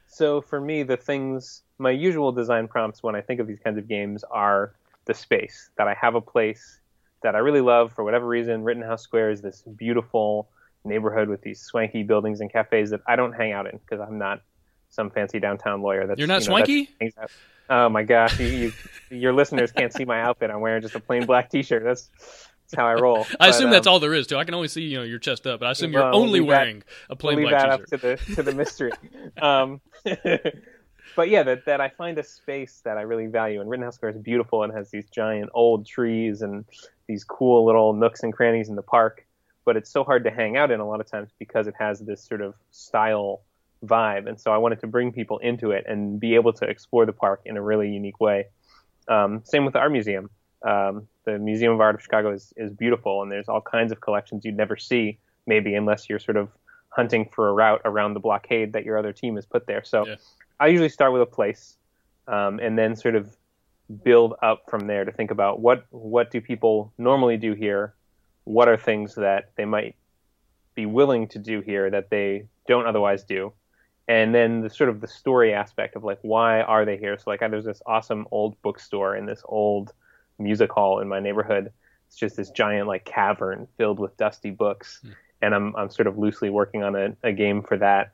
[0.07, 3.79] So for me, the things my usual design prompts when I think of these kinds
[3.79, 4.75] of games are
[5.07, 6.81] the space that I have a place
[7.25, 8.63] that I really love for whatever reason.
[8.63, 10.49] Rittenhouse Square is this beautiful
[10.85, 14.19] neighborhood with these swanky buildings and cafes that I don't hang out in because I'm
[14.19, 14.43] not
[14.91, 16.07] some fancy downtown lawyer.
[16.07, 16.91] That's You're not you know, swanky.
[17.69, 18.73] Oh my gosh, you, you,
[19.11, 20.51] your listeners can't see my outfit.
[20.51, 21.83] I'm wearing just a plain black T-shirt.
[21.83, 22.11] That's
[22.67, 23.27] that's how I roll.
[23.41, 24.37] I assume But, that's um, all there is to.
[24.37, 24.39] it.
[24.39, 26.21] I can only see you know your chest up, but I assume Well, you're we'll
[26.21, 28.05] only leave that- wearing a plain leave black that t-shirt.
[28.05, 28.93] up to the to the mystery.
[29.41, 29.81] um,
[31.17, 34.11] but yeah, that that I find a space that I really value, and Rittenhouse Square
[34.13, 36.65] is beautiful and has these giant old trees and
[37.07, 39.27] these cool little nooks and crannies in the park.
[39.65, 42.01] But it's so hard to hang out in a lot of times because it has
[42.01, 43.41] this sort of style
[43.85, 47.07] vibe, and so I wanted to bring people into it and be able to explore
[47.07, 48.47] the park in a really unique way.
[49.09, 50.31] Um, same with the art museum.
[50.63, 54.01] Um, the Museum of Art of Chicago is, is beautiful, and there's all kinds of
[54.01, 56.49] collections you'd never see, maybe unless you're sort of
[56.89, 59.85] hunting for a route around the blockade that your other team has put there.
[59.85, 60.17] So Yeah.
[60.61, 61.77] I usually start with a place,
[62.29, 63.37] um, and then sort of
[64.03, 67.95] build up from there to think about what what do people normally do here,
[68.45, 69.97] what are things that they might
[70.75, 73.53] be willing to do here that they don't otherwise do,
[74.09, 77.19] and then the sort of the story aspect of like why are they here?
[77.19, 79.93] So like there's this awesome old bookstore in this old
[80.39, 81.71] music hall in my neighborhood.
[82.07, 85.11] It's just this giant like cavern filled with dusty books, hmm.
[85.43, 88.13] and I'm I'm sort of loosely working on a, a game for that,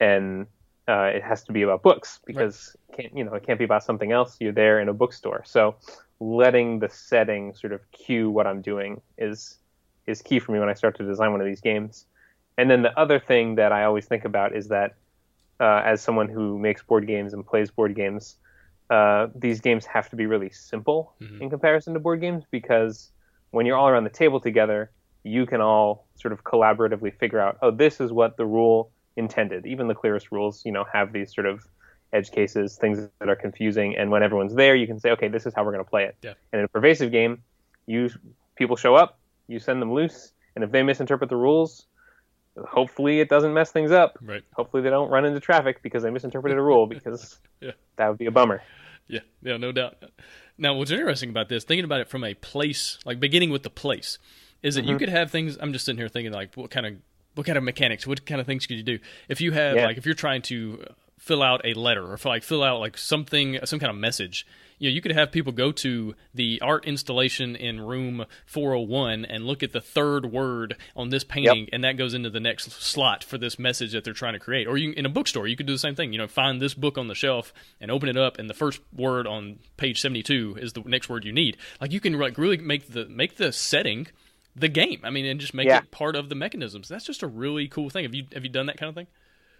[0.00, 0.46] and
[0.88, 3.64] uh, it has to be about books because it can't you know it can't be
[3.64, 4.36] about something else.
[4.40, 5.76] You're there in a bookstore, so
[6.20, 9.58] letting the setting sort of cue what I'm doing is
[10.06, 12.06] is key for me when I start to design one of these games.
[12.58, 14.94] And then the other thing that I always think about is that
[15.60, 18.36] uh, as someone who makes board games and plays board games,
[18.90, 21.40] uh, these games have to be really simple Mhm.
[21.42, 23.10] in comparison to board games because
[23.50, 24.92] when you're all around the table together,
[25.22, 29.66] you can all sort of collaboratively figure out, oh, this is what the rule intended.
[29.66, 31.66] Even the clearest rules, you know, have these sort of
[32.12, 33.96] edge cases, things that are confusing.
[33.96, 36.04] And when everyone's there, you can say, okay, this is how we're going to play
[36.04, 36.16] it.
[36.22, 36.34] Yeah.
[36.52, 37.42] And in a pervasive game,
[37.86, 38.10] you
[38.56, 41.86] people show up, you send them loose, and if they misinterpret the rules,
[42.56, 44.16] hopefully it doesn't mess things up.
[44.22, 44.42] Right.
[44.54, 47.72] Hopefully they don't run into traffic because they misinterpreted a rule because Yeah.
[47.96, 48.62] that would be a bummer.
[49.08, 49.96] Yeah, yeah, no doubt.
[50.56, 53.70] Now, what's interesting about this, thinking about it from a place, like beginning with the
[53.70, 54.18] place,
[54.62, 54.92] is that Mm-hmm.
[54.92, 55.58] you could have things.
[55.60, 56.94] I'm just sitting here thinking, like, what kind of,
[57.34, 59.86] what kind of mechanics, what kind of things could you do if you have, Yeah.
[59.86, 60.84] like, if you're trying to
[61.18, 64.46] fill out a letter or like fill out like something, some kind of message.
[64.78, 69.46] You know, you could have people go to the art installation in room 401 and
[69.46, 73.22] look at the third word on this painting, and that goes into the next slot
[73.24, 74.66] for this message that they're trying to create.
[74.66, 76.12] Or you, in a bookstore, you could do the same thing.
[76.12, 78.80] You know, find this book on the shelf and open it up, and the first
[78.94, 81.56] word on page 72 is the next word you need.
[81.80, 84.08] Like you can like really make the make the setting
[84.56, 85.00] the game.
[85.04, 85.78] I mean, and just make Yeah.
[85.78, 86.88] it part of the mechanisms.
[86.88, 88.04] That's just a really cool thing.
[88.04, 89.06] Have you have you done that kind of thing?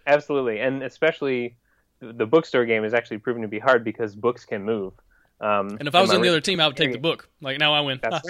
[0.07, 1.57] Absolutely, and especially
[1.99, 4.93] the the bookstore game is actually proven to be hard because books can move.
[5.41, 7.27] Um, And if I was on the other team, I would take the book.
[7.41, 7.99] Like now I win.
[8.01, 8.27] That's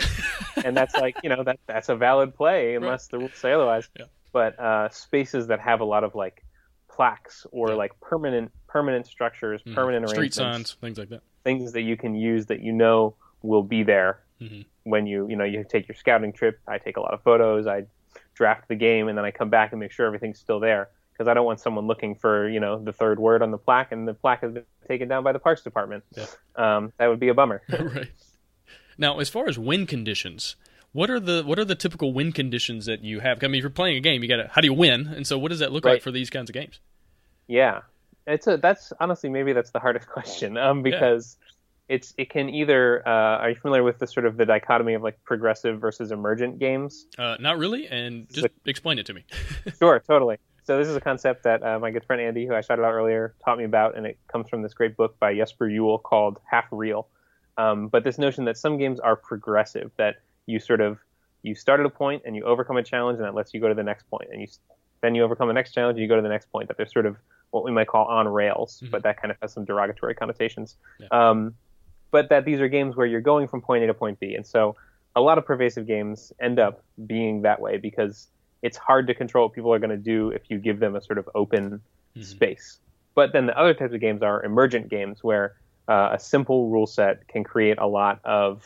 [0.66, 3.88] and that's like you know that that's a valid play unless the rules say otherwise.
[4.00, 4.06] Yeah.
[4.32, 6.44] But uh, spaces that have a lot of like
[6.90, 7.76] plaques or Yeah.
[7.76, 9.76] like permanent permanent structures, Mhm.
[9.76, 10.38] permanent street arrangements,
[10.72, 11.22] signs, things like that.
[11.44, 14.66] things that you can use that you know will be there Mhm.
[14.84, 16.60] when you you know you take your scouting trip.
[16.68, 17.68] I take a lot of photos.
[17.68, 17.86] I
[18.34, 21.30] draft the game and then I come back and make sure everything's still there because
[21.30, 24.08] I don't want someone looking for you know the third word on the plaque and
[24.08, 26.04] the plaque has been taken down by the parks department.
[26.16, 26.26] Yeah.
[26.56, 27.62] Um, that would be a bummer.
[27.70, 28.12] right.
[28.98, 30.56] Now, as far as win conditions,
[30.92, 33.44] what are the what are the typical win conditions that you have?
[33.44, 35.08] I mean, if you're playing a game, you got to how do you win?
[35.08, 36.80] And so, what does that look like for these kinds of games?
[37.48, 37.82] Yeah,
[38.28, 41.38] it's a that's honestly maybe that's the hardest question um, because
[41.88, 45.04] it's it can either uh, are you familiar with the sort of the dichotomy of
[45.04, 47.06] like progressive versus emergent games?
[47.18, 49.24] Uh, not really, and just explain it to me.
[49.80, 50.38] Sure, totally.
[50.64, 52.92] So this is a concept that uh, my good friend Andy, who I shouted out
[52.94, 56.40] earlier, taught me about, and it comes from this great book by Jesper Juul called
[56.50, 57.08] Half Real.
[57.58, 60.16] Um, but this notion that some games are progressive, that
[60.48, 60.98] you sort of
[61.44, 63.68] you start at a point and you overcome a challenge, and that lets you go
[63.68, 64.48] to the next point, and you
[65.02, 66.68] then you overcome the next challenge, and you go to the next point.
[66.68, 67.18] That they're sort of
[67.52, 68.90] what we might call on rails, Mhm.
[68.92, 70.78] but that kind of has some derogatory connotations.
[71.00, 71.08] Yeah.
[71.12, 71.54] Um,
[72.16, 74.48] but that these are games where you're going from point A to point B, and
[74.48, 74.78] so
[75.18, 78.30] a lot of pervasive games end up being that way because
[78.62, 81.02] it's hard to control what people are going to do if you give them a
[81.02, 81.82] sort of open
[82.16, 82.24] Mhm.
[82.24, 82.80] space.
[83.16, 85.56] But then the other types of games are emergent games where
[85.90, 88.64] uh, a simple rule set can create a lot of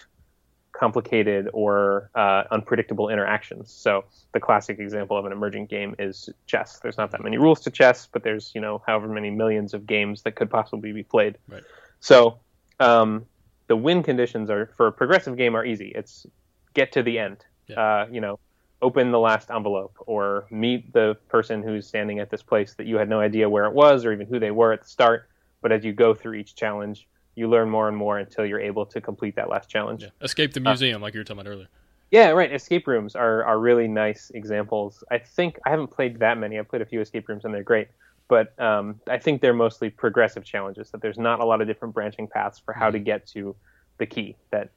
[0.74, 3.74] complicated or uh, unpredictable interactions.
[3.74, 6.80] So the classic example of an emergent game is chess.
[6.84, 9.88] There's not that many rules to chess, but there's you know however many millions of
[9.88, 11.40] games that could possibly be played.
[11.48, 11.64] Right.
[12.00, 12.40] So
[12.80, 13.26] um,
[13.70, 15.94] the win conditions are for a progressive game are easy.
[15.96, 16.26] It's
[16.74, 17.46] get to the end.
[17.68, 17.80] Yeah.
[17.80, 18.40] Uh, you know,
[18.82, 22.98] open the last envelope or meet the person who's standing at this place that you
[22.98, 25.30] had no idea where it was or even who they were at the start.
[25.62, 28.86] But as you go through each challenge, you learn more and more until you're able
[28.88, 30.02] to complete that last challenge.
[30.02, 30.10] Yeah.
[30.22, 31.68] Escape the museum, like you were talking about earlier.
[32.10, 32.52] Yeah, right.
[32.52, 35.04] Escape rooms are, are really nice examples.
[35.12, 36.58] I think I haven't played that many.
[36.58, 37.90] I've played a few escape rooms and they're great,
[38.30, 40.92] but um, I think they're mostly progressive challenges.
[40.92, 43.06] That there's not a lot of different branching paths for how to Mm-hmm.
[43.06, 43.56] get to
[43.98, 44.38] the key.
[44.52, 44.70] That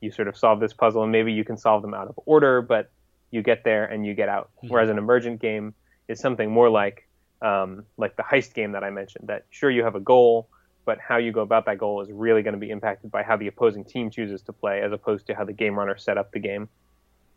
[0.00, 2.60] you sort of solve this puzzle and maybe you can solve them out of order,
[2.60, 2.90] but
[3.30, 4.50] you get there and you get out.
[4.58, 4.68] Mm-hmm.
[4.68, 5.72] Whereas an emergent game
[6.08, 7.08] is something more like
[7.40, 9.28] um, like the heist game that I mentioned.
[9.28, 10.48] That sure you have a goal,
[10.84, 13.36] but how you go about that goal is really going to be impacted by how
[13.36, 16.32] the opposing team chooses to play, as opposed to how the game runner set up
[16.32, 16.68] the game.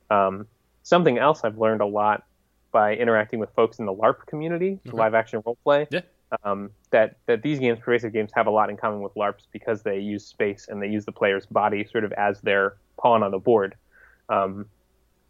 [0.10, 0.48] Um,
[0.82, 2.24] something else I've learned a lot
[2.72, 4.98] by interacting with folks in the LARP community, Okay.
[4.98, 6.02] live action role play, Yeah.
[6.44, 9.84] um, that that these games, pervasive games, have a lot in common with LARPs because
[9.84, 13.32] they use space and they use the player's body sort of as their pawn on
[13.32, 13.76] the board.
[14.30, 14.66] Um,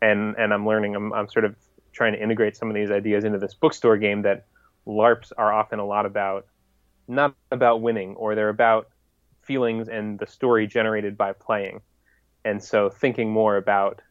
[0.02, 1.56] and and I'm learning, I'm, I'm sort of
[1.94, 4.46] trying to integrate some of these ideas into this bookstore game that
[4.88, 6.46] LARPs are often a lot about,
[7.08, 8.88] not about winning, or they're about
[9.42, 11.82] feelings and the story generated by playing.
[12.46, 14.02] And so thinking more about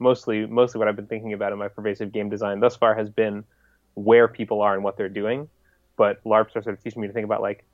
[0.00, 3.10] mostly mostly what I've been thinking about in my pervasive game design thus far has
[3.10, 3.44] been
[3.94, 5.48] where people are and what they're doing.
[5.96, 7.64] But LARPs are sort of teaching me to think about like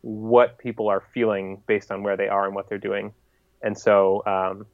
[0.00, 3.12] what people are feeling based on where they are and what they're doing.
[3.62, 4.66] And so, um,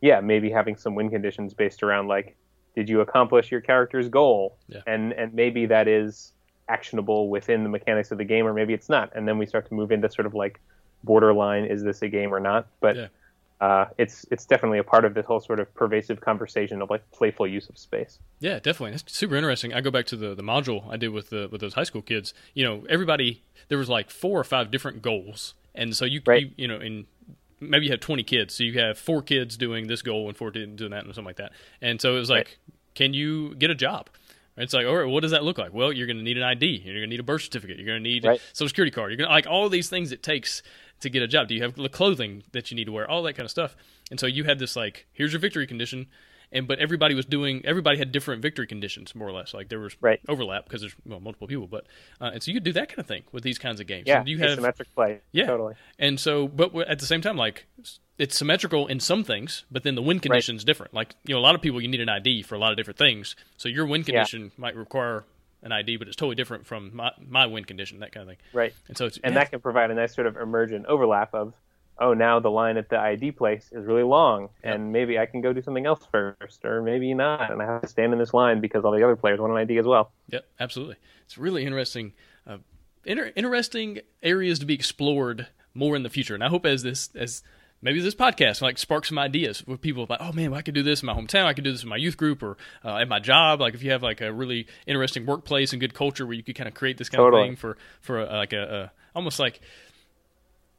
[0.00, 2.36] yeah, maybe having some win conditions based around like,
[2.74, 4.56] did you accomplish your character's goal?
[4.68, 4.80] Yeah.
[4.86, 6.32] And and maybe that is
[6.68, 9.10] actionable within the mechanics of the game, or maybe it's not.
[9.14, 10.60] And then we start to move into sort of like
[11.04, 12.68] borderline: is this a game or not?
[12.80, 13.06] But Yeah.
[13.60, 17.08] Uh, it's it's definitely a part of this whole sort of pervasive conversation of like
[17.10, 18.18] playful use of space.
[18.38, 18.92] Yeah, definitely.
[18.92, 19.74] That's super interesting.
[19.74, 22.02] I go back to the, the module I did with the with those high school
[22.02, 22.32] kids.
[22.54, 26.42] You know, everybody there was like four or five different goals, and so you Right.
[26.44, 27.06] you, you know, in
[27.60, 30.50] maybe you have twenty kids, so you have four kids doing this goal and four
[30.50, 31.52] doing that and something like that.
[31.82, 32.56] And so it was like, Right.
[32.94, 34.08] can you get a job?
[34.56, 35.72] It's like, all right, what does that look like?
[35.72, 36.66] Well, you're going to need an ID.
[36.84, 37.78] You're going to need a birth certificate.
[37.78, 38.38] You're going to need Right.
[38.38, 39.10] a social security card.
[39.10, 40.62] You're going to like all these things it takes
[41.00, 41.48] to get a job.
[41.48, 43.10] Do you have the clothing that you need to wear?
[43.10, 43.76] All that kind of stuff.
[44.10, 46.06] And so you had this like, here's your victory condition,
[46.52, 47.62] and but everybody was doing.
[47.64, 49.54] Everybody had different victory conditions, more or less.
[49.54, 50.20] Like there was Right.
[50.28, 51.66] overlap because there's well, multiple people.
[51.68, 51.86] But
[52.20, 54.04] uh, and so you could do that kind of thing with these kinds of games.
[54.06, 55.20] Yeah, And you have asymmetric play.
[55.32, 55.74] yeah, totally.
[55.98, 57.66] And so, but at the same time, like
[58.18, 60.92] it's symmetrical in some things, but then the win condition condition's different.
[60.92, 62.76] Like you know, a lot of people you need an ID for a lot of
[62.76, 63.36] different things.
[63.56, 65.24] So your win condition might require
[65.62, 68.38] an ID, but it's totally different from my my win condition, that kind of thing.
[68.52, 68.74] Right.
[68.88, 71.52] And so it's and yeah, that can provide a nice sort of emergent overlap of
[71.98, 75.42] oh now the line at the id place is really long and maybe i can
[75.42, 78.32] go do something else first or maybe not and i have to stand in this
[78.32, 80.96] line because all the other players want an id as well Yep, absolutely.
[81.24, 82.12] It's really interesting,
[82.46, 82.58] uh,
[83.04, 86.34] inter- interesting areas to be explored more in the future.
[86.34, 87.42] And I hope as this as
[87.82, 90.74] maybe this podcast like sparks some ideas with people like, oh man, well, I could
[90.74, 91.44] do this in my hometown.
[91.46, 93.60] I could do this in my youth group or uh, at my job.
[93.60, 96.54] Like if you have like a really interesting workplace and good culture where you could
[96.56, 97.42] kind of create this kind Totally.
[97.42, 99.60] of thing for for a, like a, a almost like.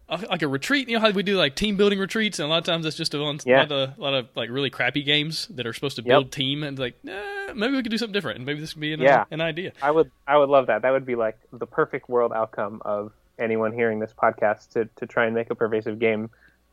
[0.10, 2.50] a- Like a retreat, you know how we do like team building retreats, and a
[2.50, 3.64] lot of times it's just a lot, Yeah.
[3.64, 6.08] of, a lot of like really crappy games that are supposed to Yep.
[6.10, 8.82] build team, and like, nah, maybe we could do something different, and maybe this could
[8.82, 9.24] be an, Yeah.
[9.32, 9.72] an idea.
[9.82, 13.14] i would i would love that that would be like the perfect world outcome of
[13.40, 16.30] anyone hearing this podcast to, to try and make a pervasive game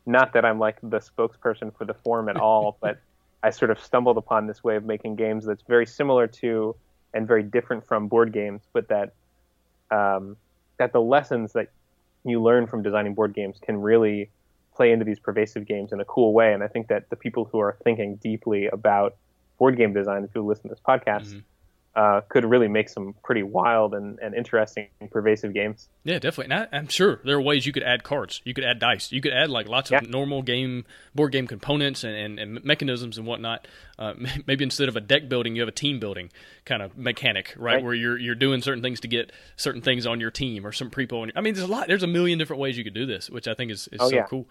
[0.08, 2.98] not that i'm like the spokesperson for the form at all but
[3.42, 6.74] i sort of stumbled upon this way of making games that's very similar to
[7.14, 9.12] and very different from board games but that
[9.90, 10.36] um,
[10.78, 11.68] that the lessons that
[12.24, 14.30] you learn from designing board games can really
[14.74, 16.52] play into these pervasive games in a cool way.
[16.52, 19.16] And I think that the people who are thinking deeply about
[19.58, 21.42] board game design, if you listen to this podcast, Mhm.
[21.98, 25.88] Uh, could really make some pretty wild and, and interesting pervasive games.
[26.04, 26.54] Yeah, definitely.
[26.54, 28.40] And I, I'm sure there are ways you could add cards.
[28.44, 29.10] You could add dice.
[29.10, 29.98] You could add like lots Yeah.
[29.98, 33.66] of normal game board game components and, and, and mechanisms and whatnot.
[33.98, 34.14] Uh,
[34.46, 36.30] maybe instead of a deck building, you have a team building
[36.64, 37.74] kind of mechanic, right?
[37.74, 37.84] Right.
[37.84, 40.90] Where you're you're doing certain things to get certain things on your team or some
[40.90, 41.18] people.
[41.22, 41.88] On your, I mean, there's a lot.
[41.88, 44.08] There's a million different ways you could do this, which I think is, is Oh,
[44.08, 44.26] so yeah.
[44.26, 44.46] cool.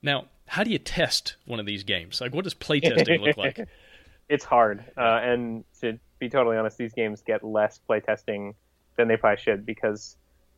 [0.00, 2.20] Now, how do you test one of these games?
[2.20, 3.66] Like, what does play testing look like?
[4.26, 4.82] It's hard.
[4.96, 8.54] Uh, and to be totally honest, these games get less playtesting
[8.96, 10.16] than they probably should because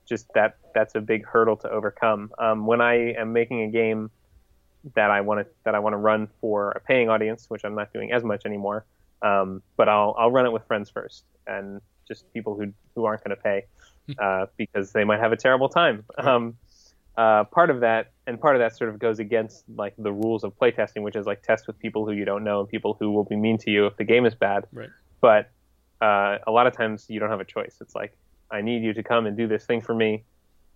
[0.09, 2.31] just that that's a big hurdle to overcome.
[2.39, 4.11] Um, when I am making a game
[4.95, 7.75] that I want to that I want to run for a paying audience, which I'm
[7.75, 8.85] not doing as much anymore,
[9.23, 13.25] um, but I'll I'll run it with friends first and just people who who aren't
[13.25, 13.65] going to pay
[14.19, 16.05] uh, because they might have a terrible time.
[16.19, 16.57] Um,
[17.17, 20.45] uh, part of that and part of that sort of goes against like the rules
[20.45, 23.11] of playtesting, which is like test with people who you don't know and people who
[23.11, 24.67] will be mean to you if the game is bad.
[24.73, 24.91] Right.
[25.29, 25.51] But
[26.09, 27.79] uh, a lot of times you don't have a choice.
[27.81, 28.13] It's like
[28.49, 30.23] I need you to come and do this thing for me,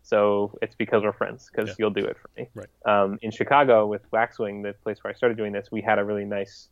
[0.02, 1.74] so it's because we're friends because Yeah.
[1.78, 2.48] you'll do it for me.
[2.60, 2.72] Right.
[2.92, 6.04] Um, in Chicago with Waxwing, the place where I started doing this, we had a
[6.04, 6.68] really nice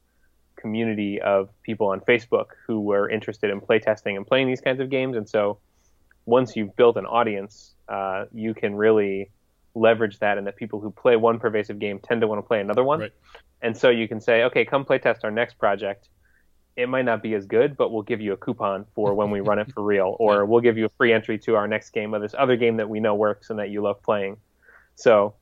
[0.56, 4.90] community of people on Facebook who were interested in playtesting and playing these kinds of
[4.90, 5.58] games, and so
[6.26, 9.30] once you've built an audience, uh, you can really
[9.76, 12.60] leverage that, and that people who play one pervasive game tend to want to play
[12.60, 13.00] another one.
[13.00, 13.12] Right.
[13.62, 16.08] And so you can say, okay, come play test our next project.
[16.78, 19.40] It might not be as good, but we'll give you a coupon for when we
[19.40, 22.14] run it for real, or we'll give you a free entry to our next game
[22.14, 24.36] of this other game that we know works and that you love playing.
[24.94, 25.34] So,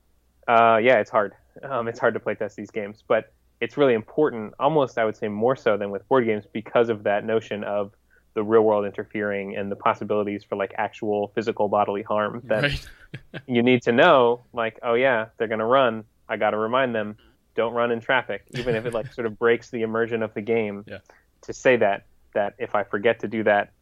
[0.48, 1.34] uh, yeah, it's hard.
[1.62, 5.16] Um, it's hard to play test these games, but it's really important, almost I would
[5.16, 7.92] say more so than with board games, because of that notion of
[8.34, 12.88] the real world interfering and the possibilities for like actual physical bodily harm that Right.
[13.46, 16.94] you need to know like oh yeah they're going to run i got to remind
[16.94, 17.16] them
[17.54, 20.42] don't run in traffic even if it like sort of breaks the immersion of the
[20.42, 20.98] game Yeah.
[21.46, 22.04] To say that
[22.34, 23.72] that if i forget to do that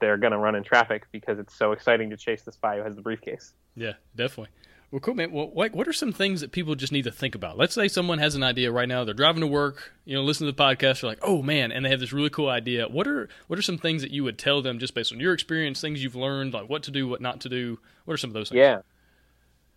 [0.00, 2.82] they're going to run in traffic because it's so exciting to chase the spy who
[2.82, 4.50] has the briefcase Yeah, definitely.
[4.90, 5.32] Well, cool, man.
[5.32, 7.56] Well, like, what are some things that people just need to think about?
[7.56, 9.04] Let's say someone has an idea right now.
[9.04, 11.00] They're driving to work, you know, listen to the podcast.
[11.00, 12.86] They're like, "Oh man," and they have this really cool idea.
[12.88, 15.32] What are what are some things that you would tell them just based on your
[15.32, 17.78] experience, things you've learned, like what to do, what not to do?
[18.04, 18.58] What are some of those things?
[18.58, 18.80] yeah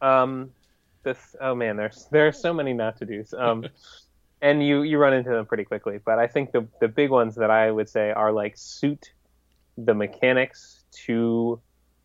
[0.01, 0.51] um
[1.03, 3.65] this oh man there's there are so many not to do's um
[4.45, 7.35] and you you run into them pretty quickly but i think the the big ones
[7.35, 9.11] that i would say are like suit
[9.77, 11.59] the mechanics to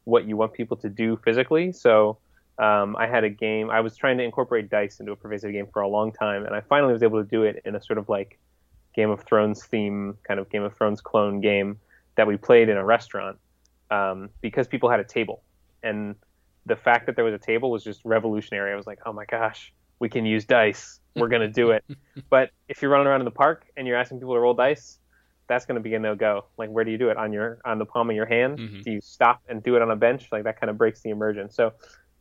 [0.04, 2.18] what you want people to do physically so
[2.60, 3.70] um, I had a game.
[3.70, 6.54] I was trying to incorporate dice into a pervasive game for a long time, and
[6.54, 8.38] I finally was able to do it in a sort of like
[8.94, 11.78] Game of Thrones theme, kind of Game of Thrones clone game
[12.16, 13.38] that we played in a restaurant
[13.90, 15.42] um, because people had a table,
[15.82, 16.16] and
[16.66, 18.74] the fact that there was a table was just revolutionary.
[18.74, 20.98] I was like, oh my gosh, we can use dice.
[21.14, 21.84] We're gonna do it.
[22.30, 24.98] but if you're running around in the park and you're asking people to roll dice,
[25.50, 26.44] that's going to be a no go.
[26.56, 28.58] Like, where do you do it on your on the palm of your hand?
[28.58, 28.82] Mhm.
[28.84, 30.28] Do you stop and do it on a bench?
[30.30, 31.50] Like that kind of breaks the immersion.
[31.50, 31.72] So,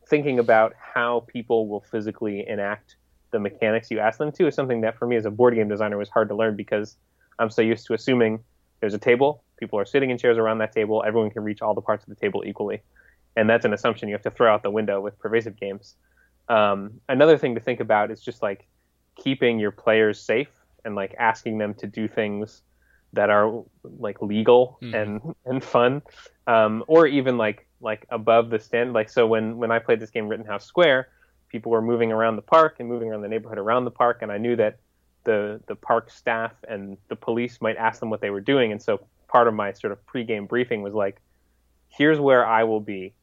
[0.08, 2.96] thinking about how people will physically enact
[3.30, 5.68] the mechanics you ask them to is something that for me as a board game
[5.68, 6.96] designer was hard to learn because
[7.38, 8.40] I'm so used to assuming
[8.80, 11.74] there's a table, people are sitting in chairs around that table, everyone can reach all
[11.74, 12.82] the parts of the table equally,
[13.36, 15.94] and that's an assumption you have to throw out the window with pervasive games.
[16.48, 18.66] Um, another thing to think about is just like
[19.16, 20.50] keeping your players safe
[20.84, 22.62] and like asking them to do things
[23.12, 24.94] that are like legal Mhm.
[24.94, 26.02] and and fun,
[26.46, 28.92] um, or even like like above the stand.
[28.92, 31.08] Like so, when when I played this game, Rittenhouse Square,
[31.48, 34.30] people were moving around the park and moving around the neighborhood around the park, and
[34.30, 34.78] I knew that
[35.24, 38.80] the the park staff and the police might ask them what they were doing, and
[38.82, 41.20] so part of my sort of pregame briefing was like,
[41.88, 43.14] here's where I will be.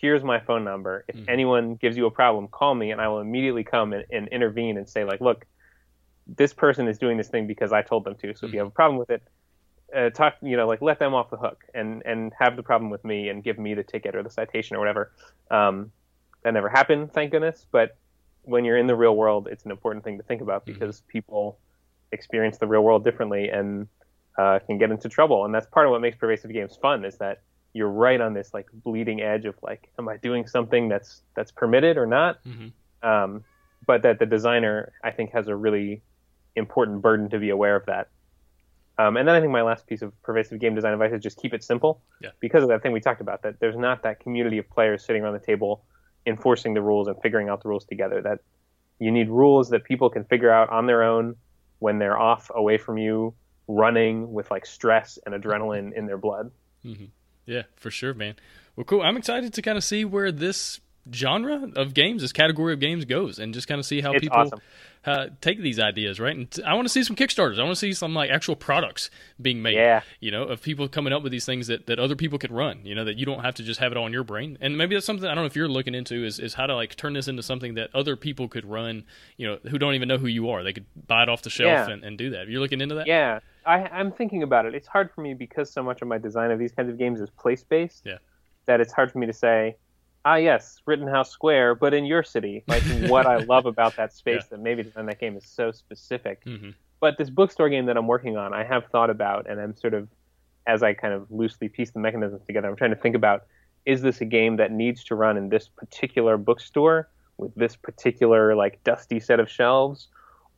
[0.00, 1.04] Here's my phone number.
[1.08, 1.24] If Mhm.
[1.28, 4.76] anyone gives you a problem, call me, and I will immediately come and, and intervene
[4.76, 5.46] and say like, look,
[6.26, 8.34] this person is doing this thing because I told them to.
[8.34, 9.22] So if you have a problem with it,
[9.94, 12.90] uh, talk, you know, like let them off the hook and and have the problem
[12.90, 15.12] with me and give me the ticket or the citation or whatever.
[15.50, 15.92] Um,
[16.42, 17.66] that never happened, thank goodness.
[17.70, 17.96] But
[18.42, 21.58] when you're in the real world, it's an important thing to think about because people
[22.12, 23.88] experience the real world differently and
[24.38, 25.44] uh, can get into trouble.
[25.44, 27.42] And that's part of what makes pervasive games fun is that
[27.74, 31.50] you're right on this like bleeding edge of like, am I doing something that's that's
[31.50, 32.42] permitted or not?
[32.44, 32.72] Mhm.
[33.02, 33.44] Um,
[33.86, 36.00] but that the designer, I think, has a really
[36.56, 38.08] important burden to be aware of that.
[38.96, 41.36] Um, and then I think my last piece of pervasive game design advice is just
[41.36, 42.00] keep it simple.
[42.20, 42.30] Yeah.
[42.40, 45.22] Because of that thing we talked about, that there's not that community of players sitting
[45.22, 45.84] around the table
[46.26, 48.22] enforcing the rules and figuring out the rules together.
[48.22, 48.38] That
[49.00, 51.34] you need rules that people can figure out on their own
[51.80, 53.34] when they're off away from you,
[53.66, 56.52] running with like stress and adrenaline in their blood.
[57.46, 58.36] Yeah, for sure, man.
[58.76, 59.02] Well, cool.
[59.02, 60.80] I'm excited to kind of see where this
[61.12, 64.22] genre of games, this category of games goes, and just kind of see how It's
[64.22, 64.60] people awesome.
[65.04, 66.34] uh, take these ideas, right?
[66.34, 67.58] And t- I want to see some Kickstarters.
[67.58, 69.74] I want to see some like actual products being made.
[69.74, 70.00] Yeah.
[70.20, 72.80] You know, of people coming up with these things that, that other people could run.
[72.84, 74.56] You know, that you don't have to just have it all in your brain.
[74.62, 76.74] And maybe that's something I don't know if you're looking into is is how to
[76.74, 79.04] like turn this into something that other people could run.
[79.36, 80.64] You know, who don't even know who you are.
[80.64, 81.90] They could buy it off the shelf Yeah.
[81.92, 82.48] and, and do that.
[82.48, 83.06] You're looking into that.
[83.06, 84.74] Yeah, I, I'm thinking about it.
[84.74, 87.20] It's hard for me because so much of my design of these kinds of games
[87.20, 88.02] is place based.
[88.04, 88.18] Yeah.
[88.66, 89.76] That it's hard for me to say,
[90.24, 92.64] ah, yes, Rittenhouse Square, but in your city.
[92.66, 94.48] Like what I love about that space Yeah.
[94.56, 96.42] that maybe design that game is so specific.
[96.44, 99.76] hmm But this bookstore game that I'm working on, I have thought about, and I'm
[99.76, 100.08] sort of,
[100.66, 103.44] as I kind of loosely piece the mechanisms together, I'm trying to think about,
[103.84, 108.54] is this a game that needs to run in this particular bookstore with this particular
[108.54, 110.08] like dusty set of shelves,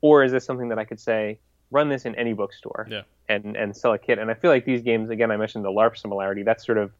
[0.01, 3.03] or is this something that I could say, run this in any bookstore Yeah.
[3.29, 4.19] and and sell a kit?
[4.19, 6.43] And I feel like these games, again, I mentioned the LARP similarity.
[6.43, 6.93] That's sort of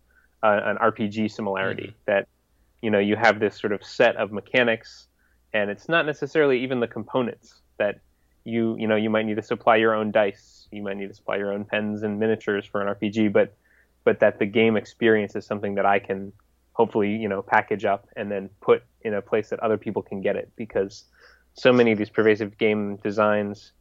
[0.43, 2.29] uh, an RPG similarity that
[2.83, 5.07] you know you have this sort of set of mechanics,
[5.53, 8.01] and it's not necessarily even the components that
[8.45, 11.15] you you know you might need to supply your own dice you might need to
[11.15, 13.53] supply your own pens and miniatures for an rpg but
[14.05, 16.33] but that the game experience is something that i can
[16.75, 20.21] hopefully you know package up and then put in a place that other people can
[20.21, 21.07] get it because
[21.55, 23.73] so many of these pervasive game designs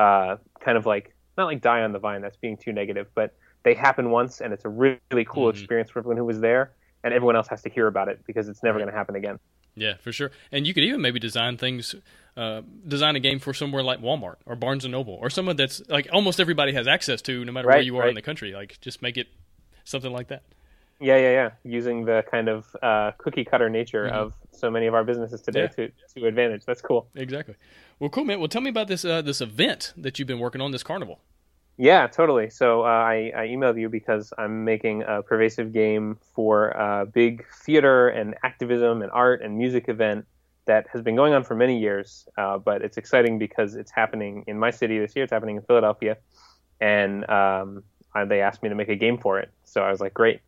[0.00, 3.28] uh, kind of like not like die on the vine that's being too negative but
[3.62, 5.54] they happen once and it's a really, really cool Mhm.
[5.56, 6.72] experience for everyone who was there
[7.04, 9.38] and everyone else has to hear about it because it's never going to happen again.
[9.74, 10.30] Yeah, for sure.
[10.50, 11.94] And you could even maybe design things,
[12.36, 15.80] uh, design a game for somewhere like Walmart or Barnes and Noble or someone that's
[15.88, 18.08] like almost everybody has access to, no matter Right, where you are right.
[18.08, 18.52] in the country.
[18.52, 19.28] Like, just make it
[19.84, 20.42] something like that.
[21.00, 21.50] Yeah, yeah, yeah.
[21.64, 24.12] Using the kind of uh, cookie cutter nature Mhm.
[24.12, 25.86] of so many of our businesses today Yeah.
[25.86, 26.64] to to advantage.
[26.66, 27.08] That's cool.
[27.14, 27.54] Exactly.
[27.98, 28.38] Well, cool, man.
[28.38, 31.20] Well, tell me about this uh, this event that you've been working on, this carnival.
[31.78, 32.50] Yeah, totally.
[32.50, 37.46] So uh, I, I emailed you because I'm making a pervasive game for a big
[37.64, 40.26] theater and activism and art and music event
[40.66, 42.28] that has been going on for many years.
[42.36, 45.22] Uh, but it's exciting because it's happening in my city this year.
[45.24, 46.18] It's happening in Philadelphia,
[46.82, 47.82] and um,
[48.14, 49.48] uh, they asked me to make a game for it.
[49.64, 50.40] So I was like, great.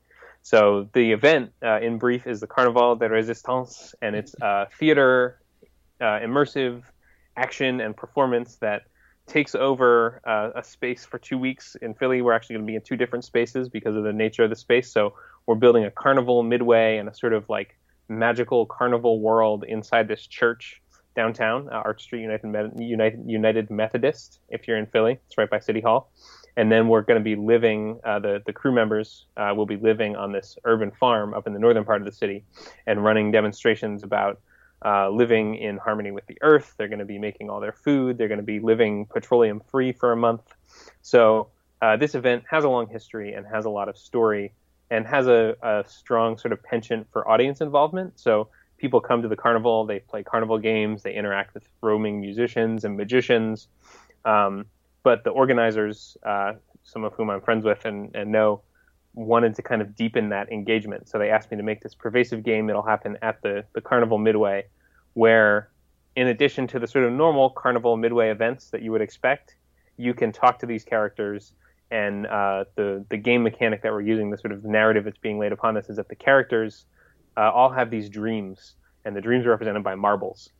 [0.42, 5.40] So the event, uh, in brief, is the Carnival de Resistance, and it's a theater,
[6.00, 6.82] uh, immersive
[7.36, 8.82] action and performance that
[9.26, 12.22] takes over uh, a space for two weeks in Philly.
[12.22, 14.56] We're actually going to be in two different spaces because of the nature of the
[14.56, 14.92] space.
[14.92, 15.14] So
[15.46, 17.78] we're building a carnival midway and a sort of like
[18.08, 20.82] magical carnival world inside this church
[21.14, 24.40] downtown, uh, Arch Street United, United United Methodist.
[24.48, 26.10] If you're in Philly, it's right by City Hall.
[26.56, 28.00] And then we're going to be living.
[28.04, 31.52] Uh, the the crew members uh, will be living on this urban farm up in
[31.54, 32.44] the northern part of the city,
[32.86, 34.40] and running demonstrations about
[34.84, 36.74] uh, living in harmony with the earth.
[36.76, 38.18] They're going to be making all their food.
[38.18, 40.42] They're going to be living petroleum free for a month.
[41.00, 41.48] So
[41.80, 44.52] uh, this event has a long history and has a lot of story
[44.90, 48.20] and has a, a strong sort of penchant for audience involvement.
[48.20, 52.84] So people come to the carnival, they play carnival games, they interact with roaming musicians
[52.84, 53.68] and magicians.
[54.24, 54.66] Um,
[55.02, 58.62] but the organizers, uh, some of whom I'm friends with and, and know,
[59.14, 61.08] wanted to kind of deepen that engagement.
[61.08, 62.70] So they asked me to make this pervasive game.
[62.70, 64.66] It'll happen at the, the Carnival Midway,
[65.14, 65.68] where
[66.16, 69.56] in addition to the sort of normal Carnival Midway events that you would expect,
[69.96, 71.52] you can talk to these characters.
[71.90, 75.38] And uh, the, the game mechanic that we're using, the sort of narrative that's being
[75.38, 76.86] laid upon this, is that the characters
[77.36, 78.74] uh, all have these dreams,
[79.04, 80.50] and the dreams are represented by marbles.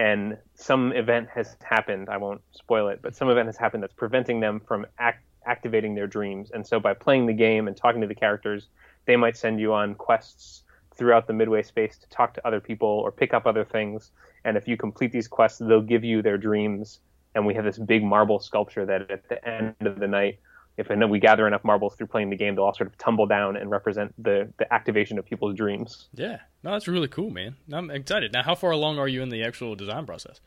[0.00, 3.92] And some event has happened, I won't spoil it, but some event has happened that's
[3.92, 6.50] preventing them from act- activating their dreams.
[6.54, 8.68] And so by playing the game and talking to the characters,
[9.04, 10.62] they might send you on quests
[10.96, 14.10] throughout the midway space to talk to other people or pick up other things.
[14.46, 17.00] And if you complete these quests, they'll give you their dreams.
[17.34, 20.38] And we have this big marble sculpture that at the end of the night,
[20.76, 23.56] if we gather enough marbles through playing the game, they'll all sort of tumble down
[23.56, 26.08] and represent the, the activation of people's dreams.
[26.14, 26.38] Yeah.
[26.62, 27.56] No, that's really cool, man.
[27.72, 28.32] I'm excited.
[28.32, 30.40] Now, how far along are you in the actual design process?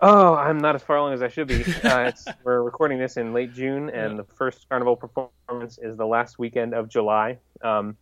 [0.00, 1.64] Oh, I'm not as far along as I should be.
[1.84, 6.06] Uh, it's, we're recording this in late June, and the first carnival performance is the
[6.06, 7.38] last weekend of July.
[7.62, 7.96] Um,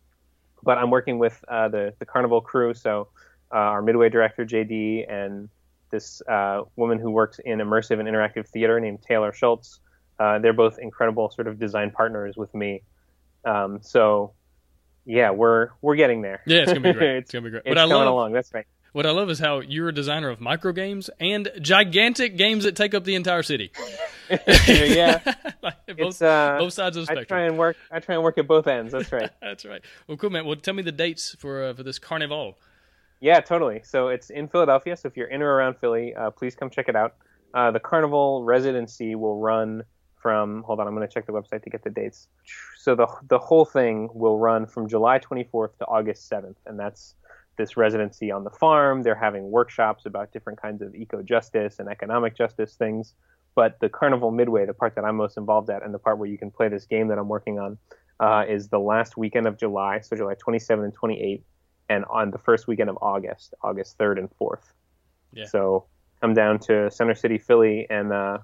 [0.63, 3.09] but I'm working with uh, the the carnival crew, so
[3.53, 5.49] uh, our midway director JD and
[5.91, 9.79] this uh, woman who works in immersive and interactive theater named Taylor Schultz.
[10.23, 12.71] Uh, they're both incredible sort of design partners with me.
[13.43, 14.31] Um, so
[15.05, 16.39] yeah, we're we're getting there.
[16.45, 17.17] Yeah, it's gonna be great.
[17.17, 17.63] it's it's gonna be great.
[17.65, 18.31] it's What I coming love, along.
[18.31, 18.65] That's right.
[18.93, 22.75] what I love is how you're a designer of micro games and gigantic games that
[22.77, 23.71] take up the entire city.
[24.67, 25.19] yeah,
[25.61, 27.25] Like, both, uh, both sides of the spectrum.
[27.25, 27.75] I try and work.
[27.91, 28.93] I try and work at both ends.
[28.93, 29.29] That's right.
[29.41, 29.81] That's right.
[30.07, 30.45] Well, cool, man.
[30.45, 32.57] Well, tell me the dates for uh, for this carnival.
[33.19, 33.81] Yeah, totally.
[33.83, 34.95] So it's in Philadelphia.
[34.95, 37.15] So if you're in or around Philly, uh, please come check it out.
[37.53, 39.83] Uh, the Carnival residency will run
[40.23, 40.63] from.
[40.63, 42.27] Hold on, I'm going to check the website to get the dates.
[42.77, 47.13] So the the whole thing will run from July 24th to August 7th, and that's
[47.57, 49.03] this residency on the farm.
[49.03, 53.13] They're having workshops about different kinds of eco justice and economic justice things.
[53.53, 56.27] But the Carnival Midway, the part that I'm most involved at, and the part where
[56.27, 57.77] you can play this game that I'm working on,
[58.19, 61.43] uh, is the last weekend of July, so July 27th and 28th
[61.89, 64.63] and on the first weekend of August, August 3rd and 4th.
[65.33, 65.45] Yeah.
[65.45, 65.85] So
[66.21, 68.39] come down to Center City, Philly, and uh,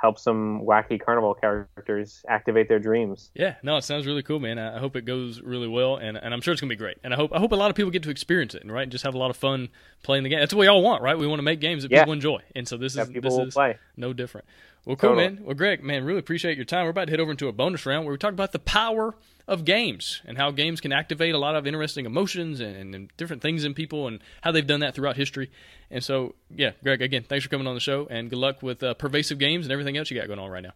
[0.00, 3.30] help some wacky carnival characters activate their dreams.
[3.34, 4.58] Yeah, no, it sounds really cool, man.
[4.58, 6.96] I hope it goes really well, and, and I'm sure it's gonna be great.
[7.04, 8.88] And I hope I hope a lot of people get to experience it, and right,
[8.88, 9.68] just have a lot of fun
[10.02, 10.40] playing the game.
[10.40, 11.18] That's what we all want, right?
[11.18, 12.00] We want to make games that Yeah.
[12.00, 13.76] people enjoy, and so this is people this is play.
[13.96, 14.46] no different.
[14.86, 15.28] Well, cool, Totally.
[15.28, 15.44] man.
[15.44, 16.84] Well, Greg, man, really appreciate your time.
[16.84, 19.14] We're about to head over into a bonus round where we talk about the power
[19.50, 23.42] of games and how games can activate a lot of interesting emotions and, and different
[23.42, 25.50] things in people and how they've done that throughout history.
[25.90, 28.80] And so, yeah, Greg, again, thanks for coming on the show and good luck with
[28.82, 30.72] uh, pervasive games and everything else you got going on right now.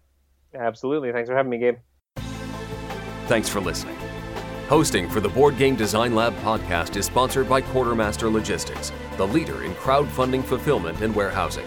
[0.55, 1.13] Absolutely.
[1.13, 1.77] Thanks for having me, Gabe.
[3.27, 3.97] Thanks for listening.
[4.69, 9.63] Hosting for the Board Game Design Lab podcast is sponsored by Quartermaster Logistics, the leader
[9.63, 11.67] in crowdfunding fulfillment and warehousing.